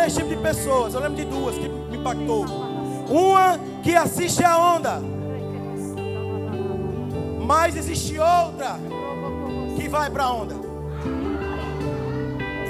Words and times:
três 0.00 0.14
tipos 0.14 0.30
de 0.30 0.36
pessoas. 0.36 0.94
Eu 0.94 1.00
lembro 1.00 1.16
de 1.16 1.24
duas 1.26 1.54
que 1.56 1.68
me 1.68 1.98
impactou. 1.98 2.46
Uma 3.08 3.58
que 3.82 3.94
assiste 3.94 4.42
a 4.42 4.56
onda. 4.56 5.00
Mas 7.44 7.76
existe 7.76 8.18
outra 8.18 8.78
que 9.76 9.88
vai 9.88 10.08
para 10.08 10.24
a 10.24 10.32
onda. 10.32 10.54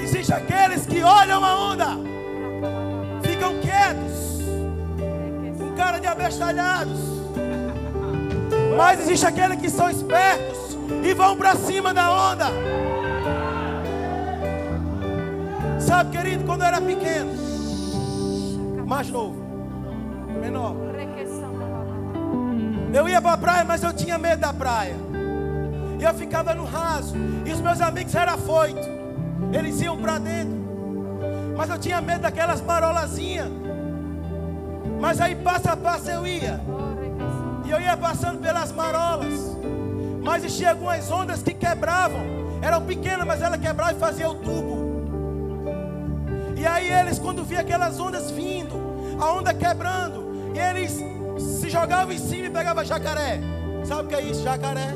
Existe 0.02 0.32
aqueles 0.32 0.86
que 0.86 1.02
olham 1.02 1.44
a 1.44 1.70
onda, 1.70 1.96
ficam 3.22 3.60
quietos, 3.60 4.40
com 5.56 5.72
cara 5.76 6.00
de 6.00 6.08
abestalhados. 6.08 6.98
Mas 8.76 9.00
existe 9.00 9.26
aqueles 9.26 9.60
que 9.60 9.70
são 9.70 9.88
espertos 9.88 10.76
e 11.04 11.14
vão 11.14 11.36
para 11.36 11.54
cima 11.54 11.94
da 11.94 12.32
onda. 12.32 12.46
Sabe, 15.90 16.16
querido, 16.16 16.44
quando 16.44 16.60
eu 16.60 16.68
era 16.68 16.80
pequeno, 16.80 17.32
mais 18.86 19.10
novo, 19.10 19.34
menor, 20.40 20.76
eu 22.94 23.08
ia 23.08 23.20
para 23.20 23.32
a 23.32 23.36
praia, 23.36 23.64
mas 23.64 23.82
eu 23.82 23.92
tinha 23.92 24.16
medo 24.16 24.38
da 24.38 24.52
praia. 24.52 24.94
E 25.98 26.04
eu 26.04 26.14
ficava 26.14 26.54
no 26.54 26.64
raso. 26.64 27.16
E 27.44 27.52
os 27.52 27.60
meus 27.60 27.80
amigos 27.80 28.14
eram 28.14 28.34
afoitos. 28.34 28.86
Eles 29.52 29.80
iam 29.80 30.00
para 30.00 30.20
dentro. 30.20 30.54
Mas 31.56 31.68
eu 31.68 31.76
tinha 31.76 32.00
medo 32.00 32.20
daquelas 32.20 32.60
marolazinhas. 32.60 33.48
Mas 35.00 35.20
aí 35.20 35.34
passo 35.34 35.70
a 35.70 35.76
passo 35.76 36.08
eu 36.08 36.24
ia. 36.24 36.60
E 37.64 37.70
eu 37.70 37.80
ia 37.80 37.96
passando 37.96 38.38
pelas 38.40 38.70
marolas. 38.70 39.56
Mas 40.22 40.44
existiam 40.44 40.70
algumas 40.70 41.10
ondas 41.10 41.42
que 41.42 41.52
quebravam. 41.52 42.20
Eram 42.62 42.80
pequenas, 42.82 43.26
mas 43.26 43.42
ela 43.42 43.58
quebrava 43.58 43.92
e 43.92 43.96
fazia 43.96 44.30
o 44.30 44.36
tubo. 44.36 44.79
E 46.60 46.66
aí 46.66 46.92
eles, 46.92 47.18
quando 47.18 47.42
via 47.42 47.60
aquelas 47.60 47.98
ondas 47.98 48.30
vindo, 48.30 48.74
a 49.18 49.32
onda 49.32 49.54
quebrando, 49.54 50.52
eles 50.54 51.02
se 51.38 51.70
jogavam 51.70 52.12
em 52.12 52.18
cima 52.18 52.48
e 52.48 52.50
pegavam 52.50 52.84
jacaré. 52.84 53.40
Sabe 53.82 54.02
o 54.02 54.06
que 54.06 54.14
é 54.14 54.20
isso, 54.20 54.42
jacaré? 54.42 54.92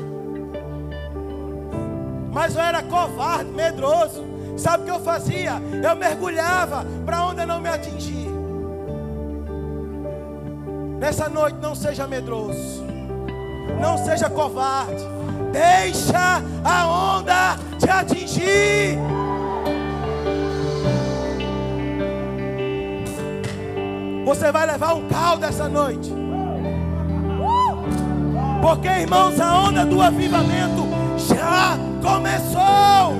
Mas 2.31 2.55
eu 2.55 2.61
era 2.61 2.83
covarde, 2.83 3.49
medroso. 3.49 4.23
Sabe 4.55 4.83
o 4.83 4.85
que 4.85 4.91
eu 4.91 4.99
fazia? 4.99 5.53
Eu 5.83 5.95
mergulhava 5.95 6.85
para 7.03 7.17
a 7.17 7.25
onda 7.25 7.47
não 7.47 7.59
me 7.59 7.67
atingir. 7.67 8.29
Nessa 10.99 11.27
noite, 11.27 11.57
não 11.59 11.73
seja 11.73 12.05
medroso. 12.05 12.83
Não 13.81 13.97
seja 13.97 14.29
covarde. 14.29 15.03
Deixa 15.51 16.43
a 16.63 16.87
onda 17.17 17.57
te 17.79 17.89
atingir. 17.89 18.99
Você 24.25 24.51
vai 24.51 24.65
levar 24.65 24.95
um 24.95 25.07
caldo 25.07 25.45
essa 25.45 25.69
noite. 25.69 26.11
Porque, 28.59 28.87
irmãos, 28.87 29.39
a 29.39 29.59
onda 29.59 29.85
do 29.85 30.01
avivamento 30.01 30.83
já 31.15 31.77
começou. 32.01 33.13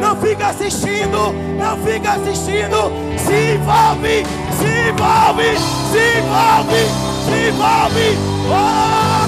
Não 0.00 0.16
fica 0.16 0.48
assistindo, 0.48 1.32
não 1.56 1.76
fica 1.86 2.14
assistindo. 2.14 2.90
Se 3.16 3.54
envolve, 3.54 4.26
se 4.50 4.66
envolve, 4.90 5.56
se 5.92 6.18
envolve, 6.18 6.82
se 7.24 7.48
envolve. 7.48 8.18
Oh! 8.50 9.26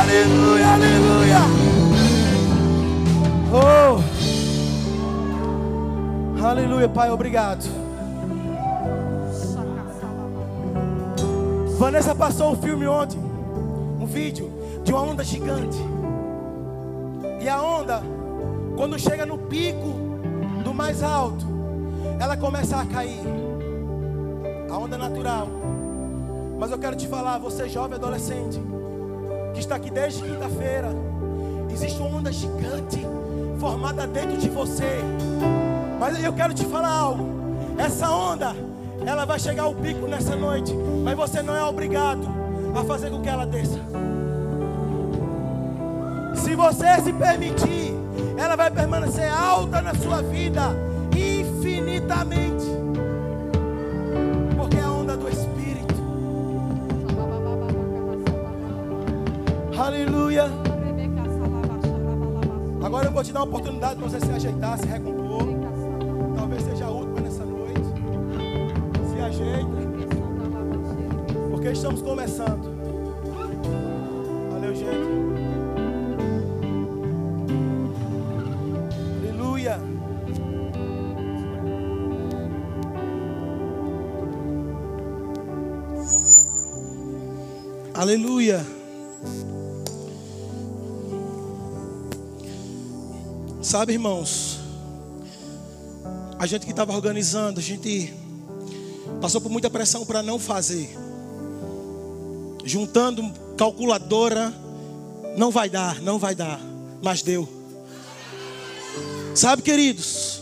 Aleluia, 0.00 0.66
aleluia. 0.68 1.03
Oh. 3.56 4.02
Aleluia, 6.44 6.88
Pai, 6.88 7.08
obrigado. 7.08 7.64
Vanessa 11.78 12.16
passou 12.16 12.50
um 12.50 12.56
filme 12.56 12.84
ontem, 12.88 13.20
um 14.00 14.06
vídeo 14.06 14.50
de 14.82 14.90
uma 14.90 15.02
onda 15.02 15.22
gigante. 15.22 15.78
E 17.40 17.48
a 17.48 17.62
onda, 17.62 18.02
quando 18.74 18.98
chega 18.98 19.24
no 19.24 19.38
pico 19.38 19.86
do 20.64 20.74
mais 20.74 21.00
alto, 21.00 21.46
ela 22.18 22.36
começa 22.36 22.76
a 22.76 22.84
cair. 22.84 23.22
A 24.68 24.76
onda 24.76 24.98
natural. 24.98 25.46
Mas 26.58 26.72
eu 26.72 26.78
quero 26.78 26.96
te 26.96 27.06
falar, 27.06 27.38
você 27.38 27.68
jovem 27.68 27.96
adolescente, 27.98 28.60
que 29.52 29.60
está 29.60 29.76
aqui 29.76 29.90
desde 29.90 30.24
quinta-feira, 30.24 30.88
existe 31.70 32.00
uma 32.00 32.18
onda 32.18 32.32
gigante 32.32 33.14
formada 33.64 34.06
dentro 34.06 34.36
de 34.36 34.50
você. 34.50 35.00
Mas 35.98 36.22
eu 36.22 36.34
quero 36.34 36.52
te 36.52 36.66
falar 36.66 36.90
algo. 36.90 37.26
Essa 37.78 38.10
onda, 38.10 38.54
ela 39.06 39.24
vai 39.24 39.40
chegar 39.40 39.62
ao 39.62 39.74
pico 39.74 40.06
nessa 40.06 40.36
noite, 40.36 40.70
mas 41.02 41.16
você 41.16 41.40
não 41.40 41.56
é 41.56 41.64
obrigado 41.64 42.28
a 42.78 42.84
fazer 42.84 43.08
com 43.08 43.22
que 43.22 43.28
ela 43.28 43.46
desça. 43.46 43.80
Se 46.34 46.54
você 46.54 47.00
se 47.02 47.10
permitir, 47.14 47.94
ela 48.36 48.54
vai 48.54 48.70
permanecer 48.70 49.32
alta 49.32 49.80
na 49.80 49.94
sua 49.94 50.20
vida 50.20 50.60
infinitamente. 51.16 52.66
Porque 54.58 54.76
é 54.76 54.82
a 54.82 54.90
onda 54.90 55.16
do 55.16 55.26
Espírito. 55.26 55.94
Aleluia. 59.78 60.73
Agora 62.84 63.06
eu 63.06 63.12
vou 63.12 63.24
te 63.24 63.32
dar 63.32 63.40
uma 63.40 63.46
oportunidade 63.46 63.96
para 63.98 64.10
você 64.10 64.20
se 64.20 64.30
ajeitar, 64.30 64.78
se 64.78 64.86
recompor. 64.86 65.46
Talvez 66.36 66.62
seja 66.64 66.84
a 66.84 66.90
última 66.90 67.18
nessa 67.22 67.42
noite. 67.46 67.80
Se 69.08 69.20
ajeita. 69.22 69.66
Porque 71.50 71.68
estamos 71.70 72.02
começando. 72.02 72.74
Valeu, 74.52 74.74
gente. 74.74 75.14
Aleluia. 79.22 79.80
Aleluia. 87.94 88.73
Sabe, 93.74 93.92
irmãos, 93.92 94.60
a 96.38 96.46
gente 96.46 96.64
que 96.64 96.70
estava 96.70 96.92
organizando, 96.92 97.58
a 97.58 97.62
gente 97.62 98.14
passou 99.20 99.40
por 99.40 99.50
muita 99.50 99.68
pressão 99.68 100.06
para 100.06 100.22
não 100.22 100.38
fazer. 100.38 100.96
Juntando 102.64 103.34
calculadora, 103.56 104.54
não 105.36 105.50
vai 105.50 105.68
dar, 105.68 106.00
não 106.00 106.20
vai 106.20 106.36
dar, 106.36 106.60
mas 107.02 107.20
deu. 107.22 107.48
Sabe, 109.34 109.60
queridos, 109.60 110.40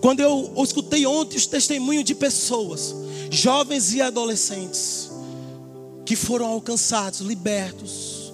quando 0.00 0.18
eu 0.18 0.52
escutei 0.58 1.06
ontem 1.06 1.36
os 1.36 1.46
testemunhos 1.46 2.02
de 2.04 2.16
pessoas, 2.16 2.92
jovens 3.30 3.94
e 3.94 4.02
adolescentes, 4.02 5.08
que 6.04 6.16
foram 6.16 6.46
alcançados, 6.46 7.20
libertos, 7.20 8.32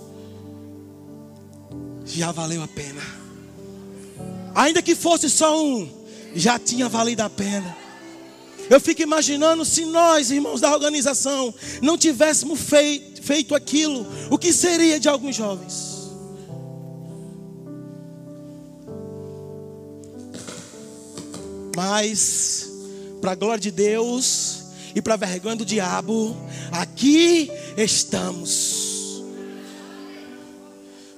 já 2.06 2.32
valeu 2.32 2.62
a 2.62 2.68
pena. 2.68 3.21
Ainda 4.54 4.82
que 4.82 4.94
fosse 4.94 5.30
só 5.30 5.62
um, 5.62 5.88
já 6.34 6.58
tinha 6.58 6.88
valido 6.88 7.22
a 7.22 7.30
pena. 7.30 7.76
Eu 8.68 8.80
fico 8.80 9.02
imaginando 9.02 9.64
se 9.64 9.84
nós, 9.84 10.30
irmãos 10.30 10.60
da 10.60 10.72
organização, 10.72 11.54
não 11.80 11.98
tivéssemos 11.98 12.60
feito, 12.60 13.22
feito 13.22 13.54
aquilo, 13.54 14.06
o 14.30 14.38
que 14.38 14.52
seria 14.52 14.98
de 14.98 15.08
alguns 15.08 15.36
jovens? 15.36 15.92
Mas, 21.76 22.70
para 23.20 23.32
a 23.32 23.34
glória 23.34 23.60
de 23.60 23.70
Deus 23.70 24.64
e 24.94 25.00
para 25.00 25.14
a 25.14 25.16
vergonha 25.16 25.56
do 25.56 25.64
diabo, 25.64 26.36
aqui 26.70 27.50
estamos, 27.76 29.22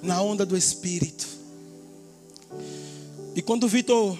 na 0.03 0.23
onda 0.23 0.47
do 0.47 0.57
Espírito. 0.57 1.34
E 3.35 3.43
quando 3.43 3.65
o 3.65 3.69
Vitor 3.69 4.17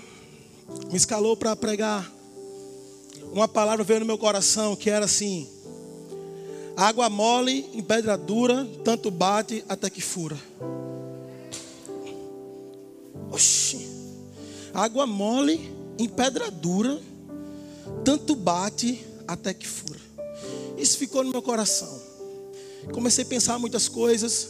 me 0.91 0.97
escalou 0.97 1.37
para 1.37 1.55
pregar 1.55 2.13
uma 3.33 3.49
palavra 3.49 3.85
veio 3.85 4.01
no 4.01 4.07
meu 4.07 4.19
coração 4.19 4.75
que 4.75 4.91
era 4.91 5.05
assim: 5.05 5.49
água 6.77 7.09
mole 7.09 7.69
em 7.73 7.83
pedra 7.83 8.17
dura, 8.17 8.67
tanto 8.85 9.11
bate 9.11 9.65
até 9.69 9.89
que 9.89 10.01
fura. 10.01 10.37
Oxi, 13.31 13.89
água 14.73 15.07
mole 15.07 15.73
em 15.99 16.09
pedra 16.09 16.51
dura, 16.51 17.01
tanto 18.05 18.35
bate 18.35 19.05
até 19.27 19.55
que 19.55 19.67
fura. 19.67 20.01
Isso 20.77 20.99
ficou 20.99 21.23
no 21.23 21.31
meu 21.31 21.43
coração. 21.43 22.03
Comecei 22.93 23.25
a 23.25 23.27
pensar 23.27 23.59
muitas 23.59 23.89
coisas 23.89 24.49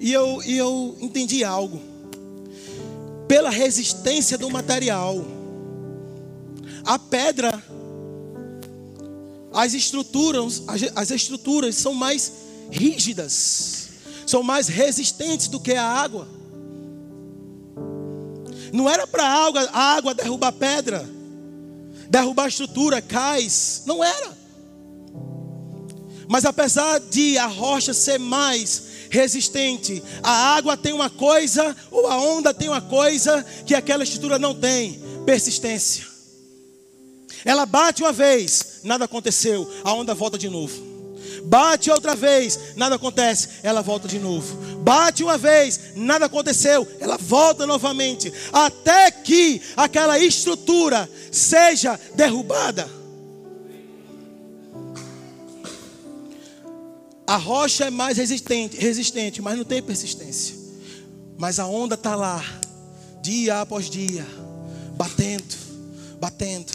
e 0.00 0.12
eu, 0.12 0.42
e 0.42 0.56
eu 0.56 0.96
entendi 1.00 1.44
algo. 1.44 1.91
Pela 3.32 3.48
resistência 3.48 4.36
do 4.36 4.50
material, 4.50 5.24
a 6.84 6.98
pedra, 6.98 7.64
as 9.54 9.72
estruturas, 9.72 10.62
as, 10.68 10.82
as 10.94 11.10
estruturas 11.10 11.74
são 11.76 11.94
mais 11.94 12.30
rígidas, 12.70 13.88
são 14.26 14.42
mais 14.42 14.68
resistentes 14.68 15.48
do 15.48 15.58
que 15.58 15.72
a 15.72 15.82
água. 15.82 16.28
Não 18.70 18.86
era 18.86 19.06
para 19.06 19.24
a 19.24 19.46
água, 19.46 19.62
a 19.72 19.96
água 19.96 20.12
derrubar 20.12 20.52
pedra, 20.52 21.08
derrubar 22.10 22.48
estrutura, 22.48 23.00
cais. 23.00 23.84
Não 23.86 24.04
era. 24.04 24.36
Mas 26.28 26.44
apesar 26.44 27.00
de 27.00 27.38
a 27.38 27.46
rocha 27.46 27.94
ser 27.94 28.18
mais 28.18 28.91
resistente, 29.12 30.02
a 30.22 30.56
água 30.56 30.74
tem 30.74 30.94
uma 30.94 31.10
coisa, 31.10 31.76
ou 31.90 32.08
a 32.08 32.18
onda 32.18 32.54
tem 32.54 32.68
uma 32.68 32.80
coisa 32.80 33.44
que 33.66 33.74
aquela 33.74 34.02
estrutura 34.02 34.38
não 34.38 34.54
tem: 34.54 34.98
persistência. 35.26 36.06
Ela 37.44 37.66
bate 37.66 38.02
uma 38.02 38.12
vez, 38.12 38.80
nada 38.82 39.04
aconteceu, 39.04 39.70
a 39.84 39.92
onda 39.92 40.14
volta 40.14 40.38
de 40.38 40.48
novo. 40.48 40.90
Bate 41.44 41.90
outra 41.90 42.14
vez, 42.14 42.58
nada 42.74 42.96
acontece, 42.96 43.48
ela 43.62 43.82
volta 43.82 44.08
de 44.08 44.18
novo. 44.18 44.56
Bate 44.78 45.22
uma 45.22 45.36
vez, 45.36 45.92
nada 45.94 46.26
aconteceu, 46.26 46.88
ela 46.98 47.18
volta 47.18 47.66
novamente, 47.66 48.32
até 48.50 49.10
que 49.10 49.60
aquela 49.76 50.18
estrutura 50.18 51.08
seja 51.30 52.00
derrubada. 52.14 53.01
A 57.26 57.36
rocha 57.36 57.84
é 57.84 57.90
mais 57.90 58.16
resistente, 58.18 58.76
resistente, 58.76 59.40
mas 59.40 59.56
não 59.56 59.64
tem 59.64 59.82
persistência. 59.82 60.56
Mas 61.38 61.58
a 61.58 61.66
onda 61.66 61.94
está 61.94 62.14
lá, 62.14 62.44
dia 63.22 63.60
após 63.60 63.88
dia, 63.88 64.26
batendo, 64.96 65.54
batendo. 66.20 66.72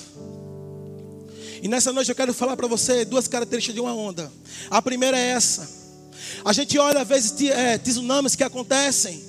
E 1.61 1.67
nessa 1.67 1.91
noite 1.91 2.09
eu 2.09 2.15
quero 2.15 2.33
falar 2.33 2.55
para 2.55 2.67
você 2.67 3.03
duas 3.03 3.27
características 3.27 3.75
de 3.75 3.81
uma 3.81 3.93
onda. 3.93 4.31
A 4.69 4.81
primeira 4.81 5.17
é 5.17 5.29
essa. 5.29 5.69
A 6.43 6.53
gente 6.53 6.77
olha 6.77 7.01
às 7.01 7.07
vezes 7.07 7.33
é, 7.49 7.77
tsunamis 7.77 8.35
que 8.35 8.43
acontecem. 8.43 9.23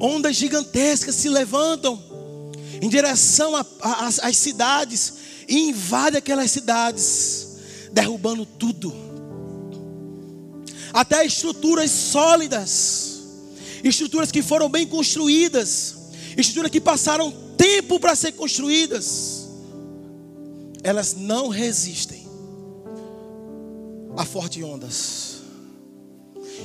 Ondas 0.00 0.34
gigantescas 0.34 1.14
se 1.14 1.28
levantam 1.28 2.02
em 2.80 2.88
direção 2.88 3.52
às 3.80 4.36
cidades 4.36 5.14
e 5.48 5.68
invadem 5.68 6.18
aquelas 6.18 6.50
cidades, 6.50 7.51
derrubando 7.92 8.44
tudo. 8.44 8.92
Até 10.92 11.24
estruturas 11.24 11.90
sólidas, 11.90 13.22
estruturas 13.84 14.30
que 14.30 14.42
foram 14.42 14.68
bem 14.68 14.86
construídas, 14.86 15.96
estruturas 16.36 16.70
que 16.70 16.80
passaram 16.80 17.32
tempo 17.56 18.00
para 18.00 18.14
ser 18.14 18.32
construídas, 18.32 19.48
elas 20.82 21.14
não 21.14 21.48
resistem 21.48 22.26
a 24.16 24.24
fortes 24.24 24.62
ondas. 24.62 25.32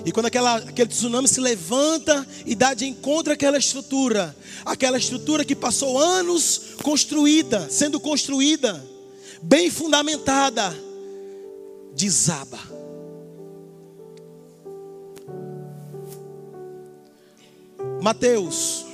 E 0.05 0.11
quando 0.11 0.27
aquela, 0.27 0.57
aquele 0.57 0.89
tsunami 0.89 1.27
se 1.27 1.39
levanta 1.39 2.25
e 2.45 2.55
dá 2.55 2.73
de 2.73 2.85
encontro 2.85 3.33
àquela 3.33 3.57
estrutura, 3.57 4.35
aquela 4.65 4.97
estrutura 4.97 5.43
que 5.43 5.55
passou 5.55 5.97
anos 5.99 6.61
construída, 6.83 7.67
sendo 7.69 7.99
construída, 7.99 8.83
bem 9.41 9.69
fundamentada, 9.69 10.75
desaba. 11.97 12.59
Mateus 17.99 18.85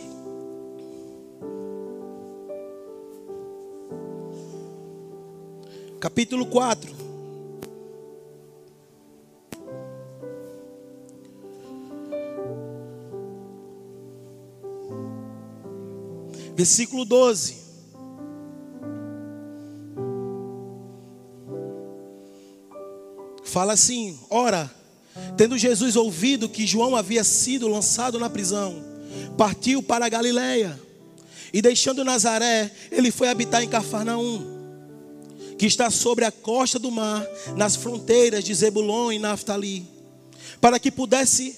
capítulo 6.00 6.46
4. 6.46 6.92
Versículo 16.56 17.04
12. 17.04 17.63
Fala 23.54 23.74
assim: 23.74 24.18
Ora, 24.32 24.74
tendo 25.38 25.60
Jesus 25.60 25.96
ouvido 25.96 26.50
que 26.50 26.66
João 26.66 26.96
havia 26.96 27.24
sido 27.24 27.68
lançado 27.68 28.18
na 28.18 28.28
prisão, 28.28 28.84
partiu 29.38 29.84
para 29.84 30.08
a 30.08 30.10
Galiléia 30.10 30.82
e 31.54 31.62
deixando 31.62 32.04
Nazaré, 32.04 32.72
ele 32.92 33.12
foi 33.12 33.30
habitar 33.30 33.62
em 33.62 33.70
Cafarnaum 33.70 34.42
que 35.56 35.68
está 35.68 35.92
sobre 35.92 36.26
a 36.26 36.32
costa 36.32 36.80
do 36.80 36.90
mar, 36.90 37.24
nas 37.56 37.76
fronteiras 37.76 38.44
de 38.44 38.56
Zebulon 38.56 39.12
e 39.12 39.20
Naftali, 39.20 39.86
para 40.60 40.80
que 40.80 40.90
pudesse 40.90 41.56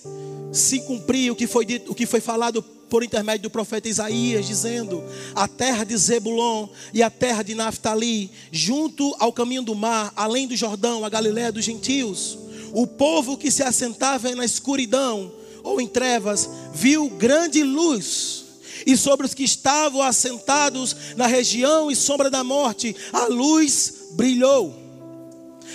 se 0.51 0.81
cumprir 0.81 1.31
o 1.31 1.36
que 1.36 1.48
foi 1.48 1.65
dito, 1.65 1.94
o 1.94 1.95
que 1.95 2.06
foi 2.06 2.19
falado 2.19 2.62
por 2.90 3.04
intermédio 3.04 3.44
do 3.44 3.50
profeta 3.50 3.90
Isaías, 3.90 4.46
dizendo: 4.46 5.04
A 5.34 5.48
terra 5.48 5.84
de 5.84 5.96
Zebulon 5.98 6.68
e 6.94 7.02
a 7.02 7.10
terra 7.10 7.44
de 7.44 7.56
Naftali, 7.56 8.32
junto 8.52 9.16
ao 9.20 9.34
caminho 9.34 9.64
do 9.64 9.76
mar, 9.76 10.14
além 10.16 10.48
do 10.48 10.56
Jordão, 10.56 11.04
a 11.04 11.10
Galiléia 11.10 11.51
dos 11.51 11.65
gentios, 11.65 12.38
o 12.74 12.86
povo 12.86 13.38
que 13.38 13.51
se 13.51 13.63
assentava 13.63 14.34
na 14.36 14.46
escuridão 14.46 15.32
ou 15.63 15.82
em 15.82 15.88
trevas, 15.88 16.50
viu 16.74 17.10
grande 17.10 17.63
luz 17.63 18.46
e 18.86 18.96
sobre 18.96 19.25
os 19.25 19.34
que 19.34 19.44
estavam 19.44 20.01
assentados 20.01 20.96
na 21.15 21.25
região 21.25 21.89
e 21.89 21.96
sombra 21.96 22.30
da 22.30 22.44
morte, 22.44 22.96
a 23.12 23.25
luz 23.25 24.10
brilhou. 24.12 24.75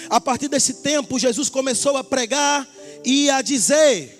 A 0.08 0.20
partir 0.20 0.48
desse 0.48 0.74
tempo, 0.74 1.18
Jesus 1.18 1.48
começou 1.48 1.96
a 1.96 2.04
pregar 2.04 2.68
e 3.04 3.28
a 3.30 3.42
dizer: 3.42 4.16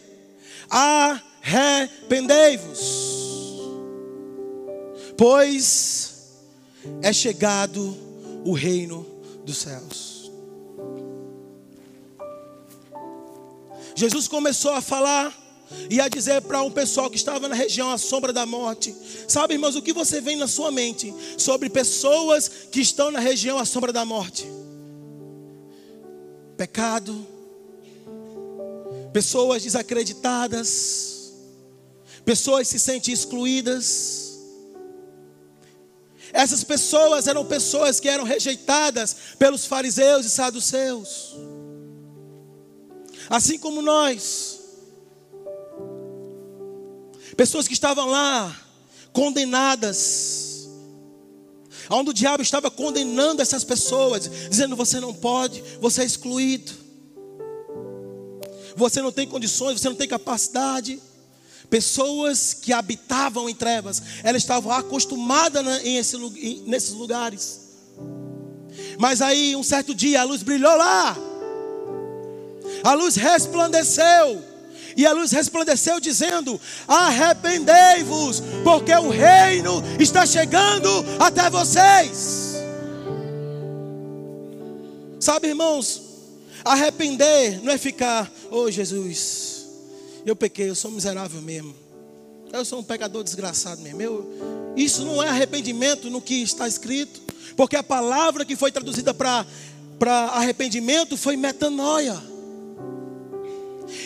arrependei-vos, 1.43 2.81
pois 5.17 6.11
é 7.03 7.13
chegado 7.13 7.97
o 8.45 8.53
reino 8.53 9.07
dos 9.45 9.59
céus. 9.59 10.31
Jesus 13.95 14.27
começou 14.29 14.73
a 14.73 14.81
falar 14.81 15.37
e 15.89 16.01
a 16.01 16.09
dizer 16.09 16.41
para 16.43 16.63
um 16.63 16.71
pessoal 16.71 17.11
que 17.11 17.17
estava 17.17 17.47
na 17.49 17.55
região 17.55 17.91
à 17.91 17.99
sombra 17.99 18.33
da 18.33 18.47
morte: 18.47 18.95
Sabe, 19.29 19.55
irmãos, 19.55 19.77
o 19.77 19.83
que 19.83 19.93
você 19.93 20.21
vem 20.21 20.37
na 20.37 20.49
sua 20.49 20.71
mente 20.71 21.15
sobre 21.37 21.69
pessoas 21.69 22.49
que 22.71 22.81
estão 22.81 23.11
na 23.11 23.21
região 23.21 23.59
à 23.59 23.65
sombra 23.65 23.93
da 23.93 24.05
morte? 24.05 24.51
Pecado, 26.57 27.27
pessoas 29.13 29.63
desacreditadas, 29.63 31.20
pessoas 32.25 32.69
se 32.69 32.79
sentem 32.79 33.13
excluídas. 33.13 34.39
Essas 36.33 36.63
pessoas 36.63 37.27
eram 37.27 37.45
pessoas 37.45 37.99
que 37.99 38.09
eram 38.09 38.25
rejeitadas 38.25 39.17
pelos 39.39 39.67
fariseus 39.67 40.25
e 40.27 40.31
saduceus. 40.31 41.35
Assim 43.29 43.59
como 43.59 43.83
nós, 43.83 44.61
Pessoas 47.41 47.67
que 47.67 47.73
estavam 47.73 48.07
lá, 48.07 48.55
condenadas. 49.15 50.69
Onde 51.89 52.11
o 52.11 52.13
diabo 52.13 52.43
estava 52.43 52.71
condenando 52.71 53.41
essas 53.41 53.65
pessoas, 53.65 54.31
dizendo: 54.51 54.77
você 54.77 55.01
não 55.01 55.15
pode, 55.15 55.63
você 55.81 56.03
é 56.03 56.05
excluído, 56.05 56.71
você 58.77 59.01
não 59.01 59.11
tem 59.11 59.27
condições, 59.27 59.81
você 59.81 59.89
não 59.89 59.97
tem 59.97 60.07
capacidade. 60.07 61.01
Pessoas 61.71 62.53
que 62.53 62.73
habitavam 62.73 63.49
em 63.49 63.55
trevas, 63.55 64.03
elas 64.25 64.43
estavam 64.43 64.73
acostumadas 64.73 65.65
esse, 65.85 66.17
nesses 66.67 66.91
lugares. 66.91 67.61
Mas 68.99 69.23
aí, 69.23 69.55
um 69.57 69.63
certo 69.63 69.95
dia, 69.95 70.21
a 70.21 70.25
luz 70.25 70.43
brilhou 70.43 70.77
lá, 70.77 71.17
a 72.83 72.93
luz 72.95 73.15
resplandeceu, 73.15 74.43
E 74.97 75.07
a 75.07 75.13
luz 75.13 75.31
resplandeceu, 75.31 76.01
dizendo: 76.01 76.61
Arrependei-vos, 76.87 78.43
porque 78.65 78.93
o 78.93 79.09
reino 79.09 79.83
está 79.99 80.27
chegando 80.27 80.89
até 81.19 81.49
vocês. 81.49 82.57
Sabe, 85.21 85.49
irmãos, 85.49 86.03
arrepender 86.65 87.63
não 87.63 87.73
é 87.73 87.79
ficar, 87.79 88.31
oh 88.51 88.71
Jesus, 88.71 89.50
eu 90.25 90.37
pequei, 90.37 90.71
eu 90.71 90.75
sou 90.75 90.91
miserável 90.91 91.41
mesmo. 91.41 91.75
Eu 92.53 92.65
sou 92.65 92.81
um 92.81 92.83
pecador 92.83 93.23
desgraçado 93.23 93.81
mesmo. 93.81 94.03
Eu, 94.03 94.75
isso 94.77 95.05
não 95.05 95.23
é 95.23 95.29
arrependimento 95.29 96.11
no 96.11 96.21
que 96.21 96.43
está 96.43 96.67
escrito, 96.67 97.21
porque 97.57 97.77
a 97.77 97.83
palavra 97.83 98.45
que 98.45 98.57
foi 98.57 98.73
traduzida 98.73 99.15
para 99.15 99.47
arrependimento 100.33 101.17
foi 101.17 101.37
metanoia. 101.37 102.21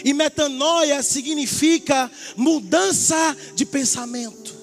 E 0.04 0.12
metanoia 0.12 1.02
significa 1.02 2.10
mudança 2.36 3.36
de 3.54 3.64
pensamento. 3.64 4.54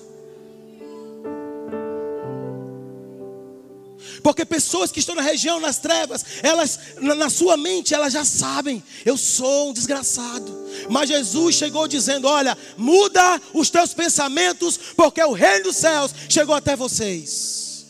Porque 4.23 4.45
pessoas 4.45 4.91
que 4.91 4.99
estão 4.99 5.15
na 5.15 5.21
região, 5.21 5.59
nas 5.59 5.77
trevas, 5.77 6.23
elas, 6.43 6.79
na 6.99 7.29
sua 7.29 7.57
mente, 7.57 7.93
elas 7.93 8.13
já 8.13 8.23
sabem, 8.23 8.83
eu 9.05 9.17
sou 9.17 9.69
um 9.69 9.73
desgraçado. 9.73 10.67
Mas 10.89 11.09
Jesus 11.09 11.55
chegou 11.55 11.87
dizendo: 11.87 12.27
Olha, 12.27 12.57
muda 12.77 13.41
os 13.53 13.69
teus 13.69 13.93
pensamentos, 13.93 14.77
porque 14.95 15.23
o 15.23 15.33
reino 15.33 15.65
dos 15.65 15.77
céus 15.77 16.13
chegou 16.29 16.55
até 16.55 16.75
vocês. 16.75 17.85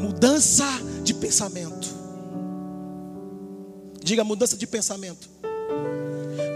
Mudança 0.00 0.66
de 1.02 1.14
pensamento. 1.14 1.88
Diga 4.02 4.24
mudança 4.24 4.56
de 4.56 4.66
pensamento. 4.66 5.28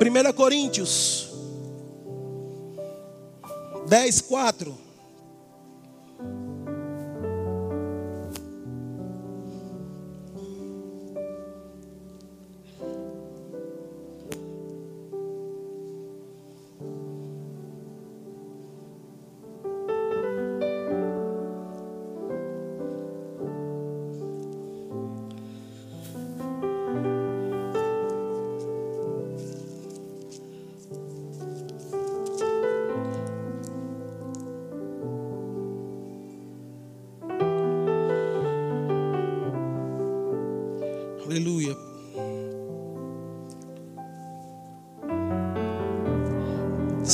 1 0.01 0.33
Coríntios 0.33 1.29
10, 3.89 4.21
4. 4.23 4.88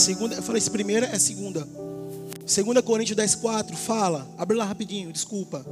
Segunda, 0.05 0.35
eu 0.35 0.43
falei, 0.43 0.59
esse 0.59 0.71
primeira 0.71 1.07
é 1.07 1.19
segunda. 1.19 1.67
Segunda 2.45 2.83
Coríntios 2.83 3.17
10, 3.17 3.37
4, 3.37 3.75
fala. 3.75 4.29
Abre 4.37 4.55
lá 4.55 4.67
rapidinho, 4.67 5.11
desculpa. 5.11 5.65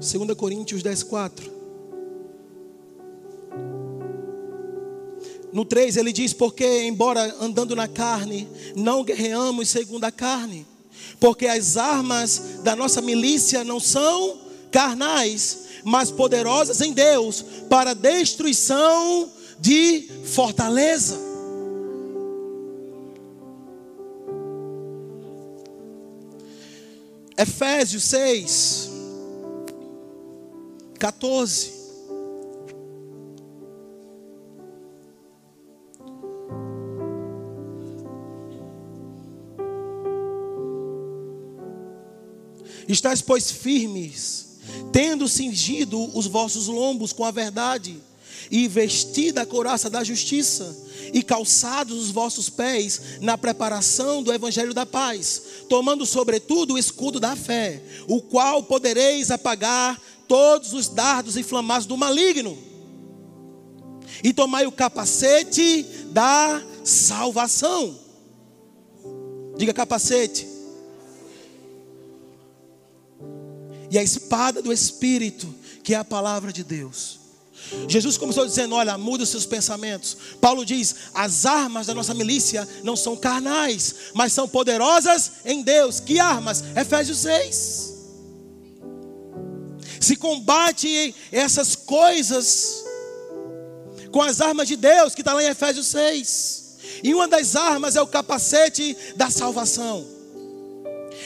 Segunda 0.00 0.34
Coríntios 0.34 0.82
10, 0.82 1.04
4. 1.04 1.52
No 5.52 5.64
3 5.64 5.96
ele 5.96 6.12
diz: 6.12 6.32
Porque, 6.32 6.82
embora 6.82 7.36
andando 7.40 7.76
na 7.76 7.86
carne, 7.86 8.48
não 8.74 9.04
guerreamos 9.04 9.68
segundo 9.68 10.02
a 10.02 10.10
carne, 10.10 10.66
porque 11.20 11.46
as 11.46 11.76
armas 11.76 12.58
da 12.64 12.74
nossa 12.74 13.00
milícia 13.00 13.62
não 13.62 13.78
são 13.78 14.40
carnais, 14.72 15.66
mas 15.84 16.10
poderosas 16.10 16.80
em 16.80 16.92
Deus 16.92 17.44
para 17.68 17.94
destruição 17.94 19.30
de 19.60 20.10
fortaleza. 20.24 21.27
Efésios 27.38 28.02
6, 28.04 28.90
14. 30.98 31.78
Estais, 42.88 43.22
pois, 43.22 43.50
firmes 43.50 44.48
tendo 44.92 45.28
cingido 45.28 46.16
os 46.16 46.26
vossos 46.26 46.66
lombos 46.66 47.12
com 47.12 47.24
a 47.24 47.30
verdade, 47.30 47.96
e 48.50 48.66
vestida 48.66 49.42
a 49.42 49.46
couraça 49.46 49.90
da 49.90 50.02
justiça, 50.02 50.76
e 51.12 51.22
calçados 51.22 51.96
os 51.96 52.10
vossos 52.10 52.48
pés 52.48 53.20
na 53.20 53.36
preparação 53.36 54.22
do 54.22 54.32
evangelho 54.32 54.74
da 54.74 54.84
paz, 54.84 55.42
tomando 55.68 56.04
sobretudo 56.06 56.74
o 56.74 56.78
escudo 56.78 57.18
da 57.18 57.34
fé, 57.36 57.82
o 58.06 58.20
qual 58.20 58.62
podereis 58.62 59.30
apagar 59.30 60.00
todos 60.26 60.72
os 60.72 60.88
dardos 60.88 61.36
inflamados 61.36 61.86
do 61.86 61.96
maligno. 61.96 62.56
E 64.22 64.32
tomai 64.32 64.66
o 64.66 64.72
capacete 64.72 65.82
da 66.10 66.62
salvação. 66.84 67.98
Diga 69.56 69.72
capacete. 69.72 70.58
e 73.90 73.98
a 73.98 74.02
espada 74.02 74.60
do 74.60 74.72
Espírito, 74.72 75.52
que 75.82 75.94
é 75.94 75.96
a 75.96 76.04
palavra 76.04 76.52
de 76.52 76.62
Deus. 76.62 77.17
Jesus 77.88 78.16
começou 78.16 78.46
dizendo: 78.46 78.74
Olha, 78.74 78.96
muda 78.96 79.24
os 79.24 79.28
seus 79.28 79.46
pensamentos. 79.46 80.16
Paulo 80.40 80.64
diz: 80.64 80.94
As 81.14 81.46
armas 81.46 81.86
da 81.86 81.94
nossa 81.94 82.14
milícia 82.14 82.68
não 82.82 82.96
são 82.96 83.16
carnais, 83.16 83.94
mas 84.14 84.32
são 84.32 84.48
poderosas 84.48 85.32
em 85.44 85.62
Deus. 85.62 86.00
Que 86.00 86.18
armas? 86.18 86.64
Efésios 86.76 87.18
6. 87.18 87.94
Se 90.00 90.16
combate 90.16 91.14
essas 91.30 91.74
coisas 91.74 92.84
com 94.10 94.22
as 94.22 94.40
armas 94.40 94.68
de 94.68 94.76
Deus, 94.76 95.14
que 95.14 95.20
está 95.20 95.34
lá 95.34 95.42
em 95.42 95.48
Efésios 95.48 95.86
6. 95.88 96.68
E 97.02 97.14
uma 97.14 97.28
das 97.28 97.54
armas 97.54 97.96
é 97.96 98.02
o 98.02 98.06
capacete 98.06 98.96
da 99.16 99.30
salvação. 99.30 100.17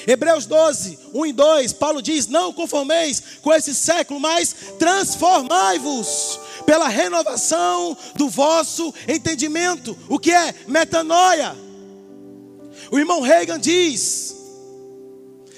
Hebreus 0.07 0.47
12, 0.47 0.99
1 1.15 1.27
e 1.27 1.33
2, 1.33 1.73
Paulo 1.75 2.03
diz: 2.03 2.27
Não 2.27 2.53
conformeis 2.53 3.23
com 3.41 3.53
esse 3.53 3.75
século, 3.75 4.21
mas 4.21 4.55
transformai-vos 4.79 6.41
pela 6.67 6.89
renovação 6.89 7.97
do 8.17 8.29
vosso 8.29 8.93
entendimento. 9.09 9.97
O 10.09 10.19
que 10.19 10.33
é? 10.33 10.55
Metanoia. 10.67 11.57
O 12.91 12.99
irmão 12.99 13.21
Reagan 13.21 13.59
diz: 13.59 14.35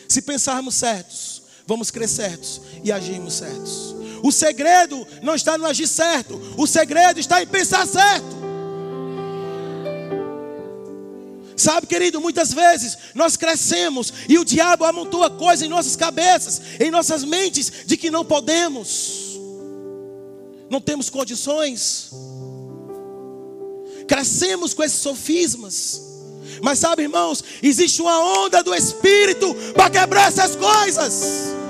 Se 0.09 0.23
pensarmos 0.23 0.75
certos, 0.75 1.43
vamos 1.67 1.91
crer 1.91 2.09
certos 2.09 2.61
e 2.83 2.93
agirmos 2.93 3.35
certos. 3.35 3.95
O 4.23 4.33
segredo 4.33 5.07
não 5.23 5.35
está 5.35 5.59
no 5.59 5.67
agir 5.67 5.87
certo, 5.87 6.41
o 6.57 6.67
segredo 6.67 7.21
está 7.21 7.43
em 7.43 7.47
pensar 7.47 7.87
certo. 7.87 8.44
Sabe, 11.57 11.87
querido, 11.87 12.21
muitas 12.21 12.53
vezes 12.53 12.99
nós 13.15 13.37
crescemos 13.37 14.13
e 14.29 14.39
o 14.39 14.45
diabo 14.45 14.85
amontoa 14.85 15.31
coisas 15.31 15.63
em 15.65 15.69
nossas 15.69 15.95
cabeças, 15.95 16.61
em 16.81 16.91
nossas 16.91 17.23
mentes, 17.25 17.71
de 17.87 17.97
que 17.97 18.11
não 18.11 18.25
podemos, 18.25 19.39
não 20.69 20.81
temos 20.81 21.09
condições. 21.09 22.11
Crescemos 24.09 24.75
com 24.75 24.83
esses 24.83 25.01
sofismas. 25.01 26.03
Mas 26.61 26.79
sabe, 26.79 27.03
irmãos, 27.03 27.43
existe 27.63 28.03
uma 28.03 28.45
onda 28.45 28.63
do 28.63 28.75
Espírito 28.75 29.55
para 29.75 29.91
quebrar 29.91 30.29
essas 30.29 30.57
coisas. 30.57 31.64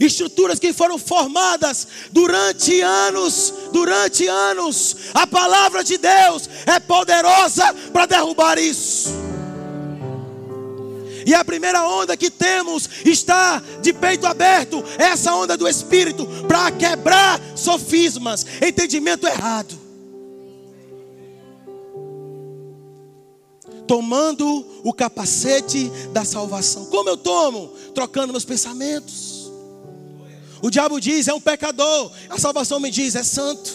Estruturas 0.00 0.58
que 0.58 0.72
foram 0.72 0.98
formadas 0.98 1.86
durante 2.10 2.80
anos, 2.80 3.52
durante 3.72 4.26
anos. 4.26 4.96
A 5.14 5.26
palavra 5.26 5.82
de 5.82 5.98
Deus 5.98 6.48
é 6.66 6.78
poderosa 6.80 7.74
para 7.92 8.06
derrubar 8.06 8.58
isso. 8.58 9.26
E 11.26 11.34
a 11.34 11.44
primeira 11.44 11.82
onda 11.88 12.16
que 12.16 12.30
temos 12.30 12.88
está 13.04 13.60
de 13.82 13.92
peito 13.92 14.26
aberto, 14.26 14.82
essa 14.96 15.34
onda 15.34 15.56
do 15.56 15.66
Espírito, 15.66 16.24
para 16.46 16.70
quebrar 16.70 17.40
sofismas, 17.56 18.46
entendimento 18.62 19.26
errado. 19.26 19.76
Tomando 23.88 24.64
o 24.84 24.92
capacete 24.92 25.90
da 26.12 26.24
salvação. 26.24 26.86
Como 26.86 27.08
eu 27.08 27.16
tomo? 27.16 27.72
Trocando 27.92 28.32
meus 28.32 28.44
pensamentos. 28.44 29.35
O 30.66 30.70
diabo 30.70 31.00
diz: 31.00 31.28
é 31.28 31.32
um 31.32 31.40
pecador. 31.40 32.10
A 32.28 32.40
salvação 32.40 32.80
me 32.80 32.90
diz: 32.90 33.14
é 33.14 33.22
santo. 33.22 33.72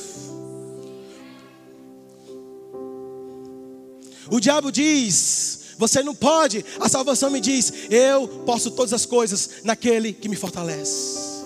O 4.29 4.41
diabo 4.41 4.73
diz: 4.73 5.75
você 5.77 6.03
não 6.03 6.13
pode. 6.13 6.65
A 6.81 6.89
salvação 6.89 7.29
me 7.29 7.39
diz: 7.39 7.71
eu 7.89 8.27
posso 8.45 8.71
todas 8.71 8.91
as 8.91 9.05
coisas 9.05 9.63
naquele 9.63 10.11
que 10.11 10.27
me 10.27 10.35
fortalece. 10.35 11.45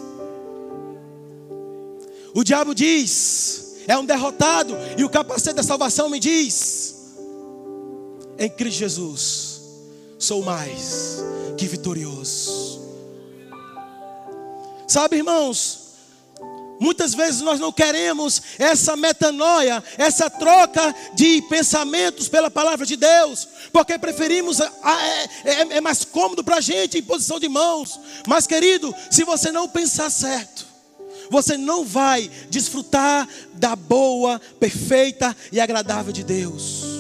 O 2.34 2.44
diabo 2.44 2.74
diz: 2.74 3.76
é 3.86 3.96
um 3.96 4.04
derrotado. 4.04 4.76
E 4.98 5.04
o 5.04 5.10
capacete 5.10 5.58
da 5.58 5.64
salvação 5.64 6.10
me 6.10 6.20
diz: 6.20 6.96
em 8.40 8.50
Cristo 8.50 8.80
Jesus, 8.80 9.62
sou 10.18 10.42
mais 10.42 11.24
que 11.56 11.68
vitorioso. 11.68 12.85
Sabe, 14.88 15.18
irmãos? 15.18 15.86
Muitas 16.80 17.14
vezes 17.14 17.42
nós 17.42 17.60
não 17.60 17.72
queremos 17.72 18.42
essa 18.60 18.96
metanoia, 18.96 19.84
essa 19.98 20.30
troca 20.30 20.94
de 21.14 21.42
pensamentos 21.44 22.28
pela 22.28 22.52
palavra 22.52 22.86
de 22.86 22.98
Deus, 22.98 23.48
porque 23.72 23.98
preferimos, 23.98 24.60
é, 24.60 24.70
é, 25.46 25.78
é 25.78 25.82
mais 25.82 26.04
cômodo 26.04 26.44
para 26.44 26.58
a 26.58 26.62
gente 26.62 26.98
em 26.98 27.04
posição 27.04 27.40
de 27.40 27.48
mãos. 27.48 28.00
Mas, 28.28 28.46
querido, 28.46 28.94
se 29.10 29.24
você 29.24 29.52
não 29.52 29.70
pensar 29.70 30.10
certo, 30.10 30.66
você 31.30 31.58
não 31.58 31.86
vai 31.86 32.30
desfrutar 32.50 33.28
da 33.54 33.76
boa, 33.76 34.40
perfeita 34.60 35.36
e 35.52 35.60
agradável 35.60 36.12
de 36.12 36.24
Deus 36.24 36.95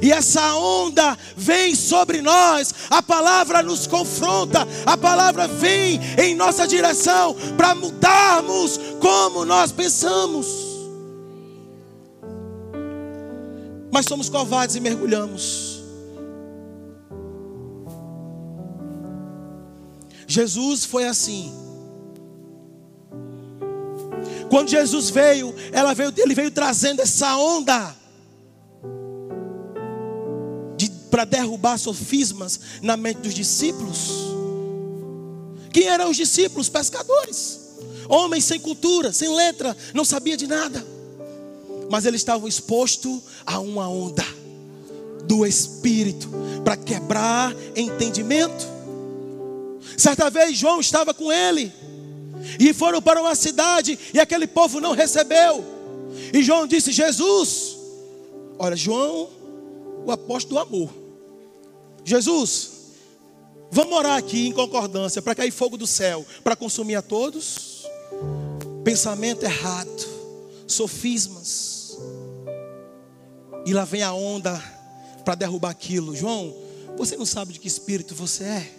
e 0.00 0.12
essa 0.12 0.54
onda 0.54 1.16
vem 1.36 1.74
sobre 1.74 2.22
nós, 2.22 2.72
a 2.88 3.02
palavra 3.02 3.62
nos 3.62 3.86
confronta, 3.86 4.66
a 4.86 4.96
palavra 4.96 5.46
vem 5.46 6.00
em 6.18 6.34
nossa 6.34 6.66
direção 6.66 7.34
para 7.56 7.74
mudarmos 7.74 8.78
como 9.00 9.44
nós 9.44 9.72
pensamos. 9.72 10.46
Mas 13.92 14.06
somos 14.06 14.28
covardes 14.28 14.76
e 14.76 14.80
mergulhamos. 14.80 15.82
Jesus 20.26 20.84
foi 20.86 21.06
assim. 21.06 21.52
Quando 24.48 24.68
Jesus 24.68 25.10
veio, 25.10 25.54
ela 25.72 25.94
veio, 25.94 26.12
ele 26.16 26.34
veio 26.34 26.50
trazendo 26.50 27.00
essa 27.00 27.36
onda 27.36 28.01
para 31.12 31.26
derrubar 31.26 31.76
sofismas 31.76 32.58
na 32.80 32.96
mente 32.96 33.18
dos 33.18 33.34
discípulos. 33.34 34.32
Quem 35.70 35.86
eram 35.86 36.08
os 36.08 36.16
discípulos? 36.16 36.70
Pescadores, 36.70 37.60
homens 38.08 38.46
sem 38.46 38.58
cultura, 38.58 39.12
sem 39.12 39.28
letra, 39.28 39.76
não 39.92 40.06
sabia 40.06 40.38
de 40.38 40.46
nada, 40.46 40.82
mas 41.90 42.06
eles 42.06 42.22
estavam 42.22 42.48
expostos 42.48 43.20
a 43.44 43.60
uma 43.60 43.86
onda 43.90 44.24
do 45.26 45.44
Espírito 45.44 46.30
para 46.64 46.78
quebrar 46.78 47.54
entendimento. 47.76 48.66
Certa 49.98 50.30
vez 50.30 50.56
João 50.56 50.80
estava 50.80 51.12
com 51.12 51.30
ele 51.30 51.70
e 52.58 52.72
foram 52.72 53.02
para 53.02 53.20
uma 53.20 53.34
cidade 53.34 53.98
e 54.14 54.18
aquele 54.18 54.46
povo 54.46 54.80
não 54.80 54.92
recebeu. 54.92 55.62
E 56.32 56.42
João 56.42 56.66
disse: 56.66 56.90
Jesus, 56.90 57.76
olha, 58.58 58.74
João, 58.74 59.28
o 60.06 60.10
apóstolo 60.10 60.54
do 60.54 60.66
amor. 60.66 61.01
Jesus, 62.04 62.70
vamos 63.70 63.96
orar 63.96 64.16
aqui 64.16 64.48
em 64.48 64.52
concordância 64.52 65.22
para 65.22 65.34
cair 65.34 65.50
fogo 65.50 65.76
do 65.76 65.86
céu, 65.86 66.26
para 66.42 66.56
consumir 66.56 66.96
a 66.96 67.02
todos. 67.02 67.86
Pensamento 68.84 69.44
errado, 69.44 69.90
sofismas. 70.66 71.98
E 73.64 73.72
lá 73.72 73.84
vem 73.84 74.02
a 74.02 74.12
onda 74.12 74.60
para 75.24 75.36
derrubar 75.36 75.70
aquilo. 75.70 76.16
João, 76.16 76.54
você 76.96 77.16
não 77.16 77.24
sabe 77.24 77.52
de 77.52 77.60
que 77.60 77.68
espírito 77.68 78.14
você 78.14 78.44
é? 78.44 78.72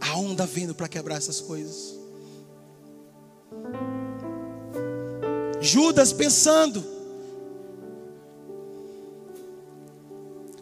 A 0.00 0.16
onda 0.16 0.46
vindo 0.46 0.74
para 0.74 0.88
quebrar 0.88 1.16
essas 1.16 1.40
coisas. 1.40 1.94
Judas 5.60 6.12
pensando, 6.12 6.97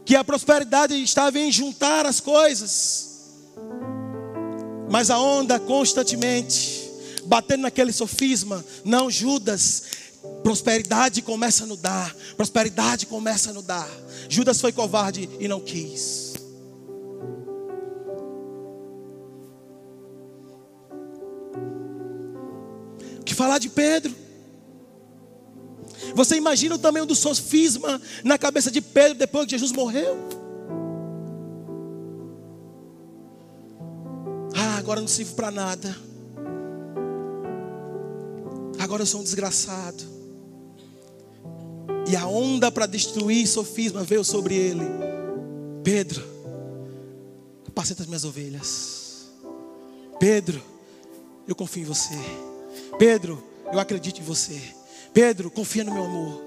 que 0.07 0.15
a 0.15 0.23
prosperidade 0.23 0.95
estava 1.03 1.37
em 1.37 1.51
juntar 1.51 2.07
as 2.07 2.21
coisas, 2.21 3.35
mas 4.89 5.11
a 5.11 5.19
onda 5.19 5.59
constantemente 5.59 6.89
batendo 7.25 7.63
naquele 7.63 7.93
sofisma, 7.93 8.65
não, 8.85 9.11
Judas, 9.11 9.83
prosperidade 10.45 11.21
começa 11.23 11.65
a 11.65 11.67
no 11.67 11.77
dar, 11.77 12.15
prosperidade 12.37 13.05
começa 13.07 13.51
a 13.51 13.53
no 13.53 13.63
dar. 13.63 13.91
Judas 14.29 14.61
foi 14.61 14.71
covarde 14.71 15.29
e 15.41 15.49
não 15.49 15.61
quis. 15.61 16.35
O 23.19 23.25
que 23.25 23.35
falar 23.35 23.59
de 23.59 23.69
Pedro? 23.69 24.15
Você 26.15 26.37
imagina 26.37 26.75
o 26.75 26.79
tamanho 26.79 27.07
do 27.07 27.15
sofisma 27.15 28.01
na 28.25 28.39
cabeça 28.39 28.71
de 28.71 28.81
Pedro 28.81 29.19
depois 29.19 29.47
que 29.47 29.53
Jesus 29.53 29.73
morreu? 29.73 30.17
Ah, 34.55 34.79
agora 34.79 35.01
não 35.01 35.09
sirvo 35.09 35.35
para 35.35 35.51
nada. 35.51 35.97
Agora 38.79 39.03
eu 39.03 39.07
sou 39.07 39.21
um 39.21 39.25
desgraçado. 39.25 40.03
E 42.09 42.15
a 42.15 42.27
onda 42.27 42.71
para 42.71 42.87
destruir 42.87 43.47
sofisma 43.47 44.05
veio 44.05 44.23
sobre 44.23 44.55
ele. 44.55 44.85
Pedro, 45.83 46.25
apacenta 47.67 48.03
as 48.03 48.07
minhas 48.07 48.25
ovelhas. 48.25 49.27
Pedro, 50.19 50.63
eu 51.47 51.55
confio 51.55 51.83
em 51.83 51.87
você. 51.87 52.15
Pedro, 52.99 53.43
eu 53.73 53.79
acredito 53.79 54.21
em 54.21 54.25
você. 54.25 54.61
Pedro, 55.17 55.51
confia 55.51 55.83
no 55.83 55.95
meu 55.95 56.05
amor. 56.05 56.45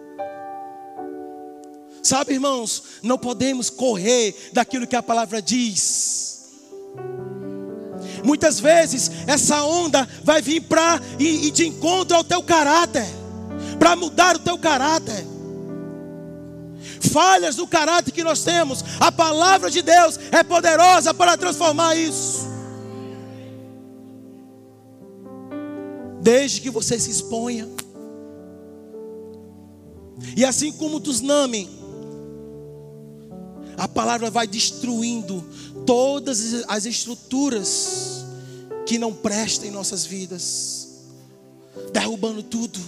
Sabe, 2.04 2.34
irmãos, 2.34 2.84
não 3.02 3.18
podemos 3.18 3.68
correr 3.68 4.52
daquilo 4.54 4.86
que 4.86 4.96
a 4.96 5.02
palavra 5.02 5.42
diz. 5.42 6.52
Muitas 8.24 8.60
vezes 8.60 9.10
essa 9.26 9.64
onda 9.64 10.08
vai 10.24 10.40
vir 10.40 10.62
para 10.62 11.02
e, 11.18 11.48
e 11.48 11.52
de 11.52 11.66
encontro 11.66 12.16
ao 12.16 12.24
teu 12.24 12.44
caráter, 12.44 13.08
para 13.80 13.96
mudar 13.96 14.36
o 14.36 14.40
teu 14.40 14.56
caráter. 14.56 15.26
Falhas 17.12 17.56
do 17.56 17.66
caráter 17.66 18.12
que 18.12 18.24
nós 18.24 18.44
temos, 18.44 18.86
a 19.00 19.12
palavra 19.12 19.72
de 19.72 19.82
Deus 19.82 20.20
é 20.32 20.44
poderosa 20.44 21.12
para 21.12 21.36
transformar 21.36 21.96
isso. 21.96 22.48
Desde 26.22 26.62
que 26.62 26.70
você 26.70 27.00
se 27.00 27.10
exponha. 27.10 27.68
E 30.36 30.46
assim 30.46 30.72
como 30.72 30.98
o 30.98 31.00
tsunami, 31.00 31.70
a 33.78 33.88
palavra 33.88 34.30
vai 34.30 34.46
destruindo 34.46 35.44
todas 35.86 36.66
as 36.68 36.86
estruturas 36.86 38.26
que 38.86 38.98
não 38.98 39.14
prestam 39.14 39.68
em 39.68 39.72
nossas 39.72 40.06
vidas, 40.06 41.06
derrubando 41.94 42.44
tudo. 42.44 42.80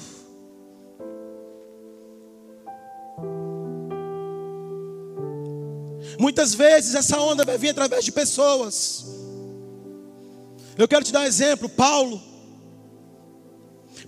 Muitas 6.19 6.53
vezes 6.53 6.93
essa 6.93 7.19
onda 7.19 7.45
vai 7.45 7.57
vir 7.57 7.69
através 7.69 8.05
de 8.05 8.11
pessoas. 8.11 9.05
Eu 10.77 10.87
quero 10.87 11.03
te 11.03 11.11
dar 11.11 11.21
um 11.21 11.25
exemplo, 11.25 11.69
Paulo. 11.69 12.21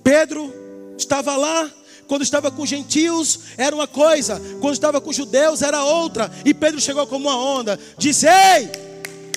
Pedro 0.03 0.53
estava 0.97 1.35
lá 1.35 1.71
quando 2.07 2.21
estava 2.21 2.51
com 2.51 2.65
gentios 2.65 3.39
era 3.57 3.75
uma 3.75 3.87
coisa, 3.87 4.39
quando 4.59 4.73
estava 4.73 4.99
com 4.99 5.11
judeus 5.11 5.61
era 5.61 5.83
outra. 5.83 6.31
E 6.45 6.53
Pedro 6.53 6.79
chegou 6.79 7.07
como 7.07 7.29
uma 7.29 7.37
onda, 7.37 7.79
disse: 7.97 8.27
Ei, 8.27 8.69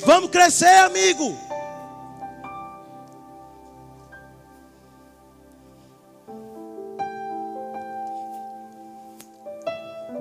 vamos 0.04 0.30
crescer, 0.30 0.78
amigo. 0.80 1.36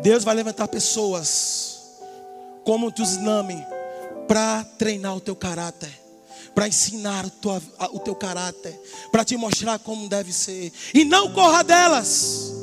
Deus 0.01 0.23
vai 0.23 0.35
levantar 0.35 0.67
pessoas 0.67 1.99
como 2.63 2.87
o 2.87 2.91
tsunami 2.91 3.65
para 4.27 4.63
treinar 4.77 5.15
o 5.15 5.19
teu 5.19 5.35
caráter 5.35 6.04
para 6.53 6.67
ensinar 6.67 7.25
o, 7.25 7.29
tua, 7.29 7.61
o 7.91 7.99
teu 7.99 8.15
caráter, 8.15 8.79
para 9.11 9.25
te 9.25 9.35
mostrar 9.37 9.79
como 9.79 10.07
deve 10.07 10.31
ser. 10.31 10.71
E 10.93 11.03
não 11.03 11.33
corra 11.33 11.63
delas. 11.63 12.53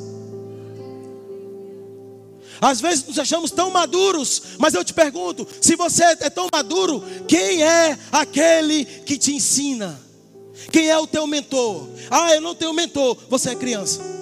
Às 2.61 2.79
vezes 2.79 3.05
nos 3.05 3.19
achamos 3.19 3.51
tão 3.51 3.69
maduros, 3.69 4.41
mas 4.57 4.73
eu 4.73 4.83
te 4.83 4.93
pergunto: 4.93 5.47
se 5.59 5.75
você 5.75 6.03
é 6.03 6.29
tão 6.29 6.47
maduro, 6.51 7.03
quem 7.27 7.63
é 7.63 7.97
aquele 8.11 8.85
que 8.85 9.17
te 9.17 9.33
ensina? 9.33 9.99
Quem 10.71 10.89
é 10.89 10.97
o 10.97 11.07
teu 11.07 11.27
mentor? 11.27 11.89
Ah, 12.09 12.33
eu 12.33 12.41
não 12.41 12.55
tenho 12.55 12.73
mentor. 12.73 13.17
Você 13.29 13.49
é 13.49 13.55
criança. 13.55 14.13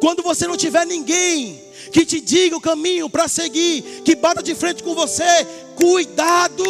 Quando 0.00 0.22
você 0.22 0.48
não 0.48 0.56
tiver 0.56 0.84
ninguém 0.84 1.62
que 1.90 2.04
te 2.04 2.20
diga 2.20 2.56
o 2.56 2.60
caminho 2.60 3.08
para 3.08 3.26
seguir, 3.28 4.02
que 4.04 4.14
bata 4.14 4.42
de 4.42 4.54
frente 4.54 4.82
com 4.82 4.94
você, 4.94 5.44
cuidado. 5.74 6.64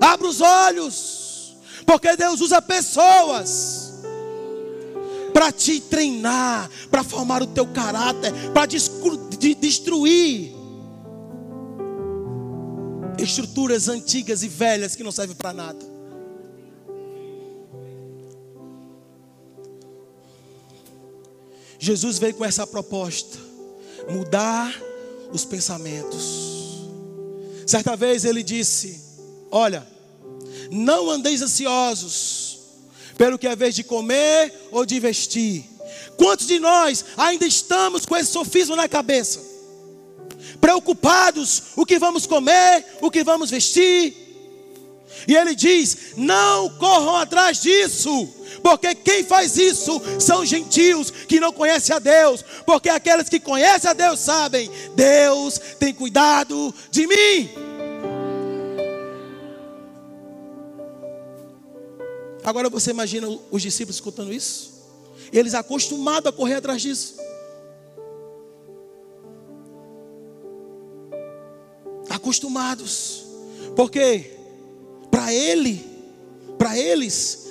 Abra 0.00 0.26
os 0.26 0.40
olhos, 0.40 1.56
porque 1.84 2.16
Deus 2.16 2.40
usa 2.40 2.62
pessoas 2.62 3.92
para 5.32 5.52
te 5.52 5.80
treinar, 5.80 6.68
para 6.90 7.04
formar 7.04 7.42
o 7.42 7.46
teu 7.46 7.66
caráter, 7.66 8.32
para 8.52 8.66
destruir 8.66 10.56
estruturas 13.18 13.88
antigas 13.88 14.42
e 14.42 14.48
velhas 14.48 14.94
que 14.94 15.02
não 15.02 15.12
servem 15.12 15.36
para 15.36 15.52
nada. 15.52 15.97
Jesus 21.78 22.18
veio 22.18 22.34
com 22.34 22.44
essa 22.44 22.66
proposta: 22.66 23.38
mudar 24.08 24.74
os 25.32 25.44
pensamentos. 25.44 26.86
Certa 27.66 27.96
vez 27.96 28.24
ele 28.24 28.42
disse: 28.42 29.00
Olha, 29.50 29.86
não 30.70 31.10
andeis 31.10 31.42
ansiosos 31.42 32.58
pelo 33.16 33.38
que 33.38 33.46
é 33.46 33.56
vez 33.56 33.74
de 33.74 33.84
comer 33.84 34.52
ou 34.70 34.84
de 34.84 34.98
vestir. 34.98 35.64
Quantos 36.16 36.46
de 36.46 36.58
nós 36.58 37.04
ainda 37.16 37.46
estamos 37.46 38.04
com 38.04 38.16
esse 38.16 38.32
sofismo 38.32 38.74
na 38.74 38.88
cabeça? 38.88 39.40
Preocupados 40.60 41.62
o 41.76 41.86
que 41.86 41.98
vamos 41.98 42.26
comer, 42.26 42.84
o 43.00 43.10
que 43.10 43.22
vamos 43.22 43.50
vestir. 43.50 44.14
E 45.26 45.36
ele 45.36 45.54
diz: 45.54 46.14
Não 46.16 46.70
corram 46.76 47.16
atrás 47.16 47.62
disso 47.62 48.28
porque 48.62 48.94
quem 48.94 49.24
faz 49.24 49.56
isso 49.56 50.00
são 50.18 50.44
gentios 50.44 51.10
que 51.10 51.40
não 51.40 51.52
conhecem 51.52 51.94
a 51.94 51.98
Deus, 51.98 52.44
porque 52.64 52.88
aqueles 52.88 53.28
que 53.28 53.40
conhecem 53.40 53.90
a 53.90 53.94
Deus 53.94 54.20
sabem, 54.20 54.70
Deus 54.94 55.58
tem 55.78 55.94
cuidado 55.94 56.74
de 56.90 57.06
mim. 57.06 57.50
Agora 62.44 62.70
você 62.70 62.90
imagina 62.92 63.28
os 63.50 63.60
discípulos 63.60 63.96
escutando 63.96 64.32
isso? 64.32 64.72
Eles 65.30 65.52
acostumados 65.52 66.28
a 66.28 66.32
correr 66.32 66.54
atrás 66.54 66.80
disso. 66.80 67.16
Acostumados. 72.08 73.26
Porque 73.76 74.32
para 75.10 75.32
ele, 75.32 75.84
para 76.56 76.78
eles, 76.78 77.47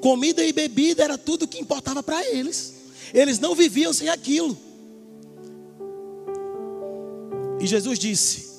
Comida 0.00 0.44
e 0.44 0.52
bebida 0.52 1.04
era 1.04 1.18
tudo 1.18 1.46
que 1.46 1.60
importava 1.60 2.02
para 2.02 2.26
eles. 2.28 2.74
Eles 3.12 3.38
não 3.38 3.54
viviam 3.54 3.92
sem 3.92 4.08
aquilo. 4.08 4.56
E 7.60 7.66
Jesus 7.66 7.98
disse: 7.98 8.50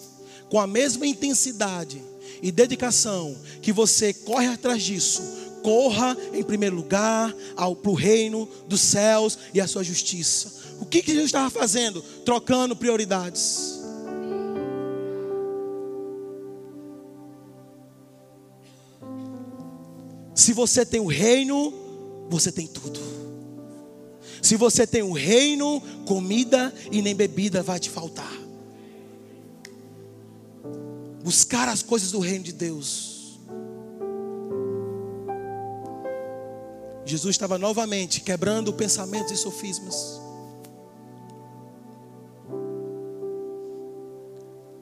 com 0.50 0.60
a 0.60 0.68
mesma 0.68 1.08
intensidade 1.08 2.02
e 2.42 2.52
dedicação 2.52 3.36
que 3.62 3.72
você 3.72 4.14
corre 4.14 4.48
atrás 4.48 4.84
disso, 4.84 5.22
corra 5.64 6.18
em 6.34 6.44
primeiro 6.44 6.76
lugar 6.76 7.34
para 7.56 7.90
o 7.90 7.94
reino 7.94 8.48
dos 8.68 8.82
céus 8.82 9.38
e 9.54 9.62
a 9.62 9.68
sua 9.68 9.84
justiça. 9.84 10.62
O 10.80 10.86
que, 10.86 11.02
que 11.02 11.12
Jesus 11.12 11.28
estava 11.28 11.50
fazendo? 11.50 12.02
Trocando 12.26 12.76
prioridades. 12.76 13.81
Se 20.42 20.54
você 20.54 20.84
tem 20.84 21.00
o 21.00 21.06
reino, 21.06 21.72
você 22.28 22.52
tem 22.52 22.66
tudo. 22.66 23.00
Se 24.42 24.56
você 24.56 24.88
tem 24.88 25.04
o 25.04 25.12
reino, 25.12 25.80
comida 26.08 26.74
e 26.92 27.00
nem 27.00 27.16
bebida 27.16 27.62
vai 27.62 27.80
te 27.80 27.92
faltar. 27.92 28.34
Buscar 31.24 31.70
as 31.70 31.84
coisas 31.84 32.12
do 32.12 32.18
reino 32.18 32.44
de 32.44 32.54
Deus. 32.54 33.40
Jesus 37.06 37.36
estava 37.36 37.60
novamente 37.60 38.20
quebrando 38.22 38.74
pensamentos 38.74 39.32
e 39.32 39.38
sofismas. 39.38 40.20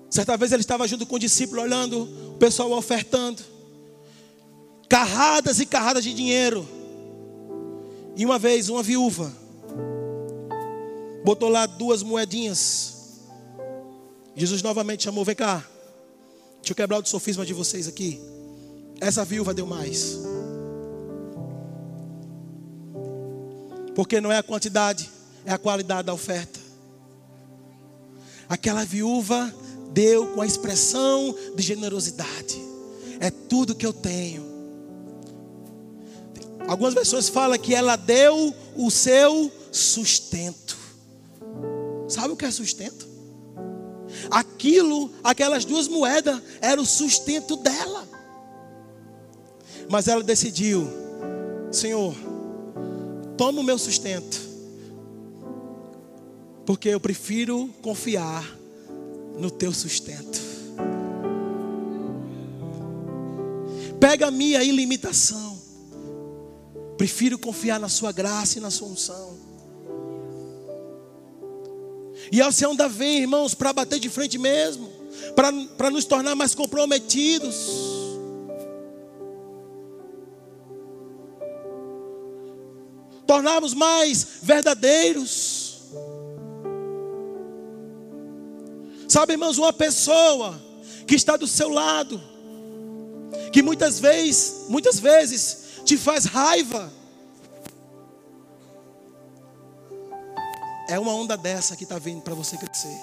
Certa 0.09 0.37
vez 0.37 0.53
ele 0.53 0.61
estava 0.61 0.87
junto 0.87 1.05
com 1.05 1.17
o 1.17 1.19
discípulo, 1.19 1.61
olhando 1.61 2.03
o 2.29 2.37
pessoal 2.37 2.71
ofertando 2.71 3.58
carradas 4.89 5.59
e 5.59 5.65
carradas 5.65 6.03
de 6.03 6.13
dinheiro. 6.13 6.67
E 8.17 8.25
uma 8.25 8.39
vez, 8.39 8.67
uma 8.67 8.83
viúva 8.83 9.31
botou 11.23 11.47
lá 11.47 11.67
duas 11.67 12.01
moedinhas. 12.01 12.95
Jesus 14.35 14.61
novamente 14.63 15.03
chamou: 15.03 15.23
Vem 15.23 15.35
cá, 15.35 15.63
deixa 16.57 16.71
eu 16.71 16.75
quebrar 16.75 16.99
o 16.99 17.05
sofisma 17.05 17.45
de 17.45 17.53
vocês 17.53 17.87
aqui. 17.87 18.19
Essa 18.99 19.23
viúva 19.23 19.53
deu 19.53 19.65
mais. 19.65 20.17
Porque 23.95 24.19
não 24.19 24.31
é 24.31 24.37
a 24.37 24.43
quantidade, 24.43 25.09
é 25.45 25.53
a 25.53 25.57
qualidade 25.57 26.07
da 26.07 26.13
oferta. 26.13 26.59
Aquela 28.47 28.83
viúva 28.83 29.53
deu 29.91 30.27
com 30.33 30.41
a 30.41 30.45
expressão 30.45 31.35
de 31.55 31.61
generosidade. 31.61 32.57
É 33.19 33.29
tudo 33.29 33.75
que 33.75 33.85
eu 33.85 33.93
tenho. 33.93 34.58
Algumas 36.69 36.93
pessoas 36.93 37.27
falam 37.27 37.57
que 37.57 37.73
ela 37.73 37.95
deu 37.95 38.53
o 38.75 38.91
seu 38.91 39.51
sustento. 39.71 40.77
Sabe 42.07 42.31
o 42.31 42.37
que 42.37 42.45
é 42.45 42.51
sustento? 42.51 43.07
Aquilo, 44.29 45.09
aquelas 45.23 45.65
duas 45.65 45.87
moedas, 45.87 46.39
era 46.61 46.79
o 46.79 46.85
sustento 46.85 47.55
dela. 47.55 48.07
Mas 49.89 50.07
ela 50.07 50.21
decidiu: 50.21 50.87
Senhor, 51.71 52.13
toma 53.35 53.61
o 53.61 53.63
meu 53.63 53.79
sustento, 53.79 54.39
porque 56.67 56.89
eu 56.89 56.99
prefiro 56.99 57.67
confiar 57.81 58.47
no 59.39 59.49
teu 59.49 59.73
sustento. 59.73 60.39
Pega 63.99 64.27
a 64.27 64.31
minha 64.31 64.63
ilimitação 64.63 65.58
Prefiro 66.99 67.39
confiar 67.39 67.79
na 67.79 67.87
sua 67.87 68.11
graça 68.11 68.57
e 68.57 68.61
na 68.61 68.69
sua 68.69 68.89
unção. 68.89 69.37
E 72.29 72.41
a 72.41 72.49
unção 72.49 72.75
da 72.75 72.89
vem, 72.89 73.21
irmãos, 73.21 73.53
para 73.53 73.71
bater 73.71 73.99
de 73.99 74.09
frente 74.09 74.37
mesmo, 74.37 74.89
para 75.77 75.89
nos 75.89 76.03
tornar 76.03 76.35
mais 76.35 76.53
comprometidos. 76.53 77.55
Tornarmos 83.25 83.73
mais 83.73 84.27
verdadeiros. 84.41 85.83
Sabe, 89.07 89.35
irmãos, 89.35 89.57
uma 89.57 89.71
pessoa 89.71 90.61
que 91.07 91.15
está 91.15 91.37
do 91.37 91.47
seu 91.47 91.69
lado, 91.69 92.21
que 93.53 93.61
muitas 93.61 94.01
vezes, 94.01 94.65
muitas 94.67 94.99
vezes 94.99 95.68
te 95.89 95.97
faz 95.97 96.25
raiva. 96.25 96.93
É 100.87 100.99
uma 100.99 101.11
onda 101.15 101.35
dessa 101.35 101.75
que 101.75 101.83
está 101.83 101.97
vindo 101.97 102.21
para 102.21 102.35
você 102.35 102.55
crescer. 102.57 102.95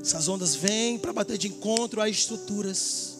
Essas 0.00 0.28
ondas 0.28 0.54
vêm 0.54 1.00
para 1.00 1.12
bater 1.12 1.36
de 1.36 1.48
encontro 1.48 2.00
a 2.00 2.08
estruturas, 2.08 3.18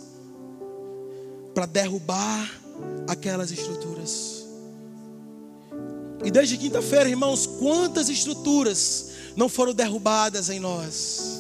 para 1.53 1.67
derrubar 1.67 2.49
aquelas 3.09 3.51
estruturas. 3.51 4.47
E 6.25 6.31
desde 6.31 6.57
quinta-feira, 6.57 7.09
irmãos, 7.09 7.45
quantas 7.45 8.09
estruturas 8.09 9.11
não 9.35 9.49
foram 9.49 9.75
derrubadas 9.75 10.49
em 10.49 10.61
nós? 10.61 11.40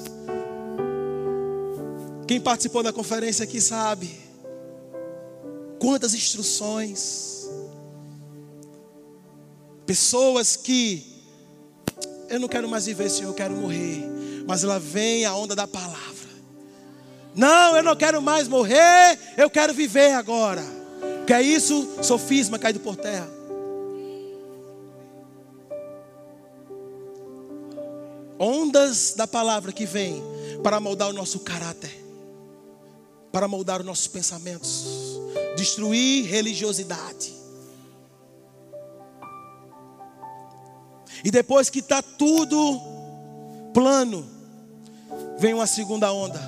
Quem 2.30 2.40
participou 2.40 2.80
da 2.80 2.92
conferência 2.92 3.42
aqui 3.42 3.60
sabe 3.60 4.08
quantas 5.80 6.14
instruções. 6.14 7.50
Pessoas 9.84 10.54
que 10.54 11.04
eu 12.28 12.38
não 12.38 12.46
quero 12.46 12.68
mais 12.68 12.86
viver, 12.86 13.10
Senhor, 13.10 13.30
eu 13.30 13.34
quero 13.34 13.56
morrer. 13.56 14.04
Mas 14.46 14.62
ela 14.62 14.78
vem 14.78 15.24
a 15.24 15.34
onda 15.34 15.56
da 15.56 15.66
palavra. 15.66 16.30
Não, 17.34 17.76
eu 17.76 17.82
não 17.82 17.96
quero 17.96 18.22
mais 18.22 18.46
morrer, 18.46 19.18
eu 19.36 19.50
quero 19.50 19.74
viver 19.74 20.12
agora. 20.12 20.62
Que 21.26 21.32
é 21.32 21.42
isso? 21.42 21.96
Sofisma 22.00 22.60
caído 22.60 22.78
por 22.78 22.94
terra. 22.94 23.28
Ondas 28.38 29.14
da 29.16 29.26
palavra 29.26 29.72
que 29.72 29.84
vem 29.84 30.22
para 30.62 30.78
moldar 30.78 31.08
o 31.08 31.12
nosso 31.12 31.40
caráter 31.40 31.99
para 33.32 33.46
moldar 33.46 33.80
os 33.80 33.86
nossos 33.86 34.08
pensamentos, 34.08 34.84
destruir 35.56 36.26
religiosidade. 36.26 37.34
E 41.24 41.30
depois 41.30 41.68
que 41.68 41.80
está 41.80 42.02
tudo 42.02 42.80
plano, 43.74 44.28
vem 45.38 45.54
uma 45.54 45.66
segunda 45.66 46.12
onda. 46.12 46.40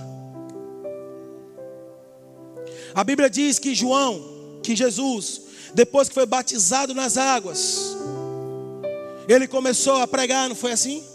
A 2.95 3.05
Bíblia 3.05 3.31
diz 3.31 3.59
que 3.59 3.75
João, 3.75 4.61
que 4.63 4.75
Jesus, 4.75 5.43
depois 5.75 6.09
que 6.09 6.15
foi 6.15 6.27
batizado 6.27 6.95
nas 6.95 7.17
águas, 7.17 7.97
ele 9.29 9.47
começou 9.47 9.97
a 9.97 10.07
pregar, 10.07 10.49
não 10.49 10.57
foi 10.57 10.73
assim? 10.73 11.12